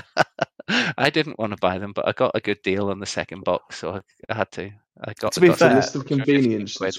[0.98, 3.44] I didn't want to buy them, but I got a good deal on the second
[3.44, 4.72] box, so I, I had to.
[5.04, 6.78] I got To be got It's fair, list of convenience.
[6.78, 6.96] quid.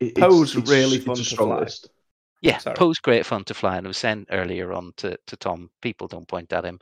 [0.00, 1.68] It's, it- Poe's it's, really it's fun a to fly.
[2.40, 2.74] Yeah, Sorry.
[2.76, 6.08] Poe's great fun to fly, and I was saying earlier on to, to Tom, people
[6.08, 6.80] don't point at him,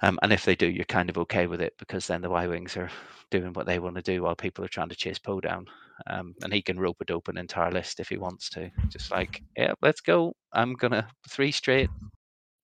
[0.00, 2.46] um, and if they do, you're kind of okay with it because then the Y
[2.46, 2.90] wings are
[3.30, 5.66] doing what they want to do while people are trying to chase Poe down,
[6.06, 8.70] um, and he can rope a dope an entire list if he wants to.
[8.88, 10.34] Just like, yeah, let's go.
[10.54, 11.90] I'm gonna three straight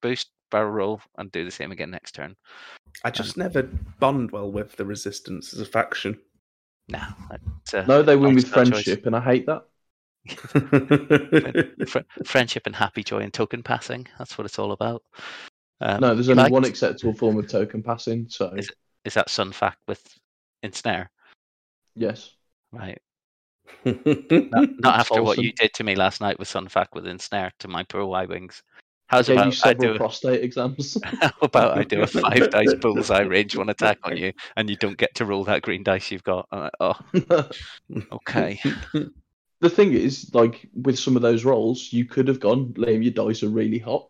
[0.01, 2.37] boost barrel roll and do the same again next turn.
[3.05, 3.63] I just never
[4.01, 6.19] bond well with the Resistance as a faction.
[6.89, 7.07] Nah,
[7.63, 8.85] it's a No, they win with lifestyle choice.
[8.85, 9.65] friendship, and I hate that.
[12.25, 14.07] Friendship and happy joy and token passing.
[14.19, 15.03] That's what it's all about.
[15.81, 18.27] Um, No, there's only liked- one acceptable form of token passing.
[18.29, 18.71] So Is
[19.05, 20.03] Is that Sun Fac with
[20.63, 21.11] Ensnare?
[21.95, 22.33] yes,
[22.73, 23.01] Right.
[23.85, 27.53] Not, not after what you did to me last night with Sun Fac with Ensnare
[27.61, 28.63] to my poor Y wings.
[29.09, 29.97] How's about I do?
[29.97, 30.99] prostate exams.
[31.05, 34.77] How about I do a five dice bullseye range one attack on you, and you
[34.77, 36.49] don't get to roll that green dice you've got?
[36.51, 36.95] I'm like, oh,
[38.13, 38.61] okay.
[39.61, 43.13] the thing is, like with some of those rolls, you could have gone, Liam, your
[43.13, 44.09] dice are really hot,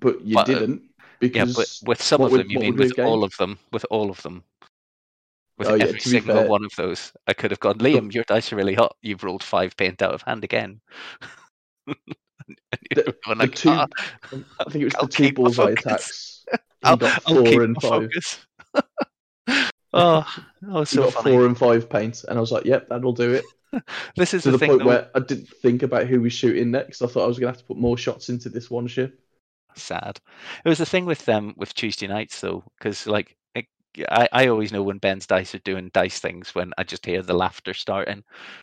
[0.00, 0.82] but you But, uh, didn't
[1.20, 3.58] Yeah, because but with some of would- them, you mean with all of them?
[3.72, 4.42] With all of them.
[5.58, 8.24] With Oh, every be single fair- one of those, I could have gone, Liam, your
[8.24, 8.96] dice are really hot.
[9.02, 10.80] You've rolled five paint out of hand again.
[12.94, 13.86] The- the two- "Ah,
[14.32, 16.44] I think it was I'll the two bullseye focus." attacks.
[16.82, 18.10] I'll, got I'll four and five.
[19.92, 20.26] oh,
[20.62, 21.30] was so got funny.
[21.30, 23.44] four and five paint, and I was like, "Yep, that'll do it."
[24.16, 26.70] This is To the, the, thing, point where I didn't think about who was shooting
[26.70, 27.02] next.
[27.02, 29.18] I thought I was going to have to put more shots into this one ship.
[29.74, 30.20] sad.
[30.64, 33.36] It was the thing with them with Tuesday nights though, because like
[34.10, 37.22] I, I always know when Ben's dice are doing dice things when I just hear
[37.22, 38.22] the laughter starting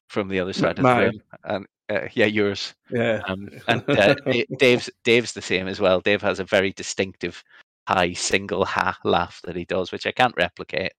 [0.10, 1.22] from the other side of the room.
[1.44, 2.74] And uh, yeah, yours.
[2.90, 3.22] yeah.
[3.28, 4.16] Um, and uh,
[4.60, 6.02] Dave's Dave's the same as well.
[6.02, 7.44] Dave has a very distinctive
[7.88, 10.94] high single ha laugh that he does, which I can't replicate.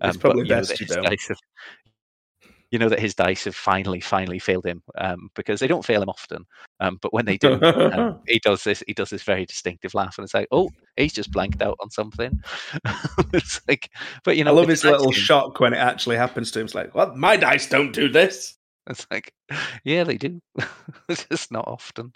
[0.00, 1.04] Um, It's probably but you know best you don't.
[1.04, 1.38] dice have-
[2.74, 6.02] you know that his dice have finally, finally failed him um, because they don't fail
[6.02, 6.44] him often.
[6.80, 8.82] Um, but when they do, um, he does this.
[8.88, 11.88] He does this very distinctive laugh, and it's like, oh, he's just blanked out on
[11.90, 12.42] something.
[13.32, 13.90] it's like,
[14.24, 15.20] but you know, I love his little game.
[15.20, 16.64] shock when it actually happens to him.
[16.64, 18.58] It's like, well, my dice don't do this.
[18.90, 19.32] It's like,
[19.84, 20.40] yeah, they do.
[21.08, 22.10] it's just not often.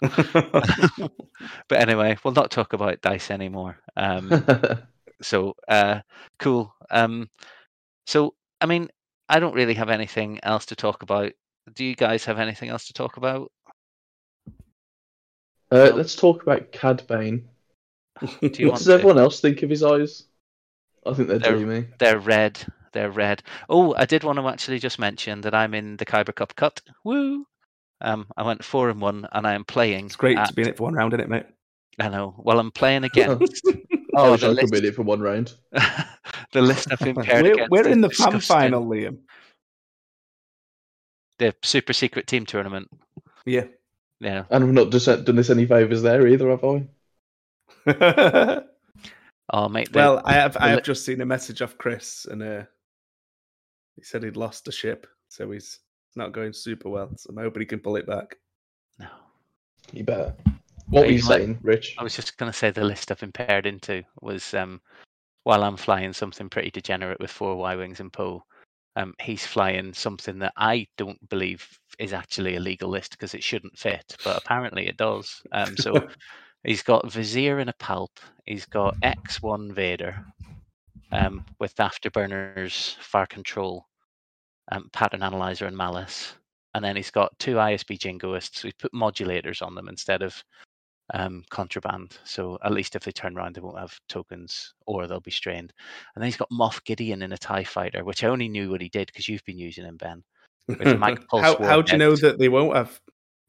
[1.69, 3.79] But anyway, we'll not talk about dice anymore.
[3.95, 4.45] Um,
[5.21, 6.01] so uh,
[6.37, 6.75] cool.
[6.91, 7.29] Um,
[8.05, 8.89] so I mean,
[9.29, 11.31] I don't really have anything else to talk about.
[11.73, 13.51] Do you guys have anything else to talk about?
[15.71, 17.47] Uh, let's talk about Cad Bane.
[18.19, 18.93] Do you What want does to?
[18.93, 20.23] everyone else think of his eyes?
[21.05, 21.87] I think they're, They're- dreamy.
[21.99, 22.59] They're red.
[22.91, 23.43] They're red.
[23.69, 26.81] Oh, I did want to actually just mention that I'm in the Kyber Cup cut.
[27.03, 27.45] Woo!
[28.01, 30.07] Um, I went four and one, and I am playing.
[30.07, 31.45] It's great at- to be in it for one round, isn't it, mate?
[31.99, 32.33] I know.
[32.39, 33.73] Well, I'm playing against I
[34.15, 35.53] Oh, wish the I could list- win it for one round.
[36.53, 37.71] the list I've been We're, against.
[37.71, 39.19] we're in the fan final, Liam.
[41.37, 42.89] The super secret team tournament.
[43.45, 43.65] Yeah.
[44.19, 44.43] Yeah.
[44.49, 46.87] And I've not just done this any favours there either, have I?
[49.51, 49.91] Oh, mate.
[49.91, 52.63] the- well, I have I have li- just seen a message off Chris, and uh,
[53.95, 55.79] he said he'd lost a ship, so he's
[56.15, 57.09] not going super well.
[57.17, 58.35] So I'm hoping he can pull it back.
[58.99, 59.07] no.
[59.91, 60.35] You better.
[60.89, 61.95] What were Hey, you Mike- saying, Rich?
[61.97, 64.81] I was just going to say the list I've been paired into was um,
[65.49, 68.43] while I'm flying something pretty degenerate with four Y wings and Poe,
[68.95, 73.43] um, he's flying something that I don't believe is actually a legal list because it
[73.43, 75.41] shouldn't fit, but apparently it does.
[75.51, 76.07] Um, so
[76.63, 78.09] he's got Vizier and a Palp.
[78.45, 80.23] He's got X1 Vader
[81.11, 83.83] um, with Afterburners, Fire Control,
[84.71, 86.35] um, Pattern Analyzer, and Malice.
[86.75, 88.63] And then he's got two ISB Jingoists.
[88.63, 90.43] We put modulators on them instead of
[91.13, 92.17] um, contraband.
[92.23, 95.73] So at least if they turn around, they won't have tokens or they'll be strained.
[96.15, 98.81] And then he's got Moff Gideon in a TIE fighter, which I only knew what
[98.81, 100.23] he did because you've been using him, Ben.
[101.31, 103.01] How how do you know that they won't have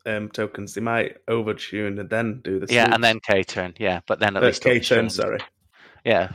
[0.07, 0.73] um, tokens?
[0.73, 3.75] They might overtune and then do the Yeah, and then K turn.
[3.79, 5.11] Yeah, but then at Uh, least K turn.
[5.11, 5.39] Sorry.
[6.05, 6.33] Yeah.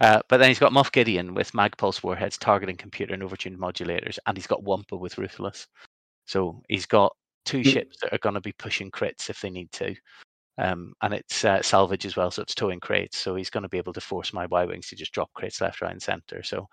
[0.00, 4.18] Uh, but then he's got Moff Gideon with Magpulse warheads, targeting computer and overtuned modulators,
[4.26, 5.66] and he's got Wampa with Ruthless.
[6.26, 7.64] So he's got two Mm.
[7.64, 9.94] ships that are going to be pushing crits if they need to.
[10.58, 13.16] Um, and it's uh, salvage as well, so it's towing crates.
[13.16, 15.60] So he's going to be able to force my Y Wings to just drop crates
[15.60, 16.42] left, right, and center.
[16.42, 16.66] So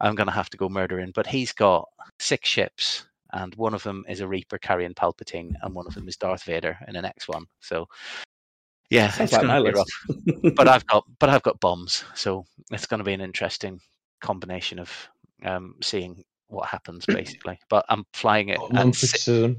[0.00, 1.12] I'm going to have to go murdering.
[1.14, 5.74] But he's got six ships, and one of them is a Reaper carrying Palpatine, and
[5.74, 7.44] one of them is Darth Vader in an X1.
[7.60, 7.86] So
[8.90, 11.60] yeah, Sounds it's like going my to be rough but I've got but I've got
[11.60, 13.80] bombs, so it's going to be an interesting
[14.20, 15.08] combination of
[15.44, 17.58] um, seeing what happens basically.
[17.68, 19.56] But I'm flying it One at si-.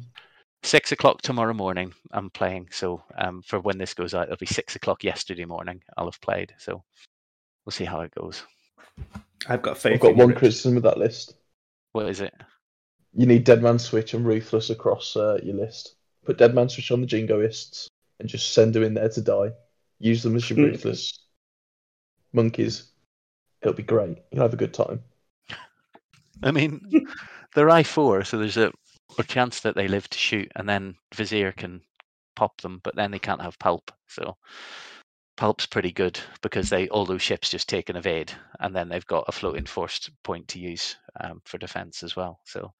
[0.63, 1.93] Six o'clock tomorrow morning.
[2.11, 5.81] I'm playing, so um, for when this goes out, it'll be six o'clock yesterday morning.
[5.97, 6.83] I'll have played, so
[7.65, 8.43] we'll see how it goes.
[9.47, 9.93] I've got faith.
[9.93, 10.37] I've got one Rich.
[10.37, 11.35] criticism of that list.
[11.93, 12.33] What is it?
[13.13, 15.95] You need Dead Man Switch and Ruthless across uh, your list.
[16.23, 17.87] Put Dead Man Switch on the Jingoists
[18.19, 19.51] and just send them in there to die.
[19.99, 20.59] Use them as your.
[20.59, 21.19] Ruthless
[22.33, 22.91] monkeys.
[23.61, 24.17] It'll be great.
[24.31, 25.03] You'll have a good time.
[26.43, 26.81] I mean,
[27.53, 28.71] they're I four, so there's a,
[29.17, 31.81] a chance that they live to shoot, and then Vizier can
[32.35, 33.89] pop them, but then they can't have Palp.
[34.07, 34.37] So
[35.37, 39.05] Palp's pretty good because they all those ships just take an evade, and then they've
[39.05, 42.39] got a floating forced point to use um, for defense as well.
[42.45, 42.73] So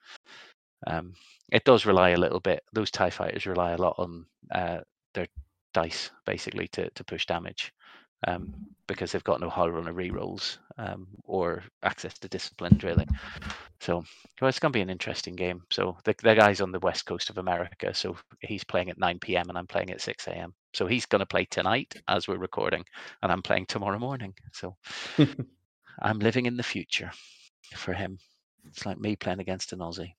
[0.88, 1.14] um,
[1.52, 2.64] it does rely a little bit.
[2.74, 4.80] Those Tie fighters rely a lot on uh,
[5.14, 5.28] their
[5.74, 7.74] dice basically to to push damage.
[8.28, 8.54] Um,
[8.86, 13.08] because they've got no Howlrunner rerolls um, or access to disciplined drilling.
[13.80, 14.04] So
[14.40, 15.62] well, it's going to be an interesting game.
[15.72, 19.20] So the, the guy's on the west coast of America, so he's playing at 9
[19.20, 19.50] p.m.
[19.50, 20.54] and I'm playing at 6 a.m.
[20.74, 22.84] So he's going to play tonight as we're recording,
[23.22, 24.34] and I'm playing tomorrow morning.
[24.54, 24.76] So
[26.02, 27.12] I'm living in the future
[27.76, 28.18] for him.
[28.66, 30.14] It's like me playing against an Aussie.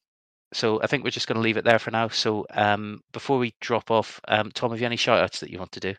[0.53, 2.09] So I think we're just going to leave it there for now.
[2.09, 5.59] So um, before we drop off, um, Tom, have you any shout outs that you
[5.59, 5.95] want to do?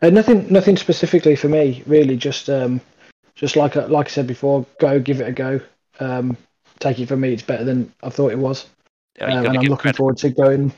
[0.00, 2.16] Uh, nothing, nothing specifically for me, really.
[2.16, 2.80] Just, um,
[3.34, 5.60] just like I- like I said before, go give it a go.
[6.00, 6.36] Um,
[6.80, 8.66] take it from me, it's better than I thought it was,
[9.20, 9.96] um, and I'm looking credit?
[9.96, 10.72] forward to going.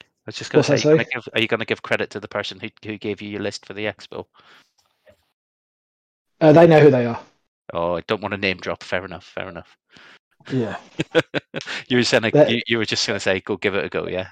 [0.00, 1.82] I was just going to say, are you gonna give- are you going to give
[1.82, 4.26] credit to the person who, who gave you your list for the expo?
[6.40, 7.20] Uh, they know who they are.
[7.72, 8.82] Oh, I don't want to name drop.
[8.82, 9.24] Fair enough.
[9.24, 9.76] Fair enough.
[10.50, 10.76] Yeah,
[11.88, 13.88] you were saying like, you, you were just going to say, go give it a
[13.90, 14.08] go.
[14.08, 14.28] Yeah.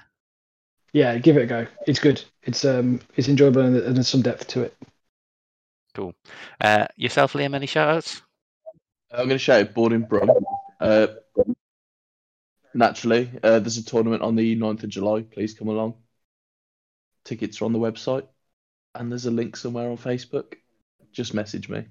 [0.91, 1.67] yeah, give it a go.
[1.85, 2.23] It's good.
[2.43, 4.75] It's um, it's enjoyable and there's some depth to it.
[5.99, 6.13] Cool.
[6.61, 8.21] Uh, yourself, Liam, any shout outs?
[9.11, 10.29] I'm going to shout out Boarding Brum.
[10.79, 11.07] Uh,
[12.73, 15.23] naturally, uh, there's a tournament on the 9th of July.
[15.23, 15.95] Please come along.
[17.25, 18.25] Tickets are on the website,
[18.95, 20.53] and there's a link somewhere on Facebook.
[21.11, 21.83] Just message me.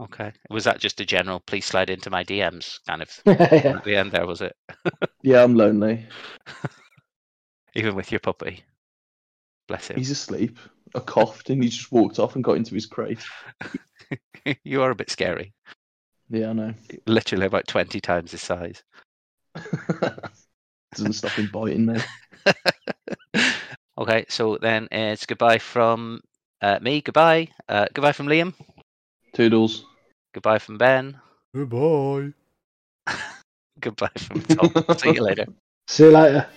[0.00, 0.32] Okay.
[0.48, 3.76] Was that just a general, please slide into my DMs kind of yeah.
[3.76, 4.56] at the end there, was it?
[5.22, 6.06] Yeah, I'm lonely.
[7.74, 8.62] Even with your puppy.
[9.66, 9.96] Bless him.
[9.96, 10.56] He's asleep.
[10.96, 13.22] I coughed, and he just walked off and got into his crate.
[14.64, 15.52] you are a bit scary.
[16.30, 16.74] Yeah, I know.
[17.06, 18.82] Literally about 20 times his size.
[20.94, 22.00] Doesn't stop him biting me.
[23.98, 26.20] okay, so then it's goodbye from
[26.62, 27.02] uh, me.
[27.02, 27.48] Goodbye.
[27.68, 28.54] Uh, goodbye from Liam.
[29.34, 29.84] Toodles.
[30.32, 31.18] Goodbye from Ben.
[31.54, 32.32] Goodbye.
[33.80, 34.72] Goodbye from Tom.
[34.98, 35.46] See you later.
[35.86, 36.48] See you later.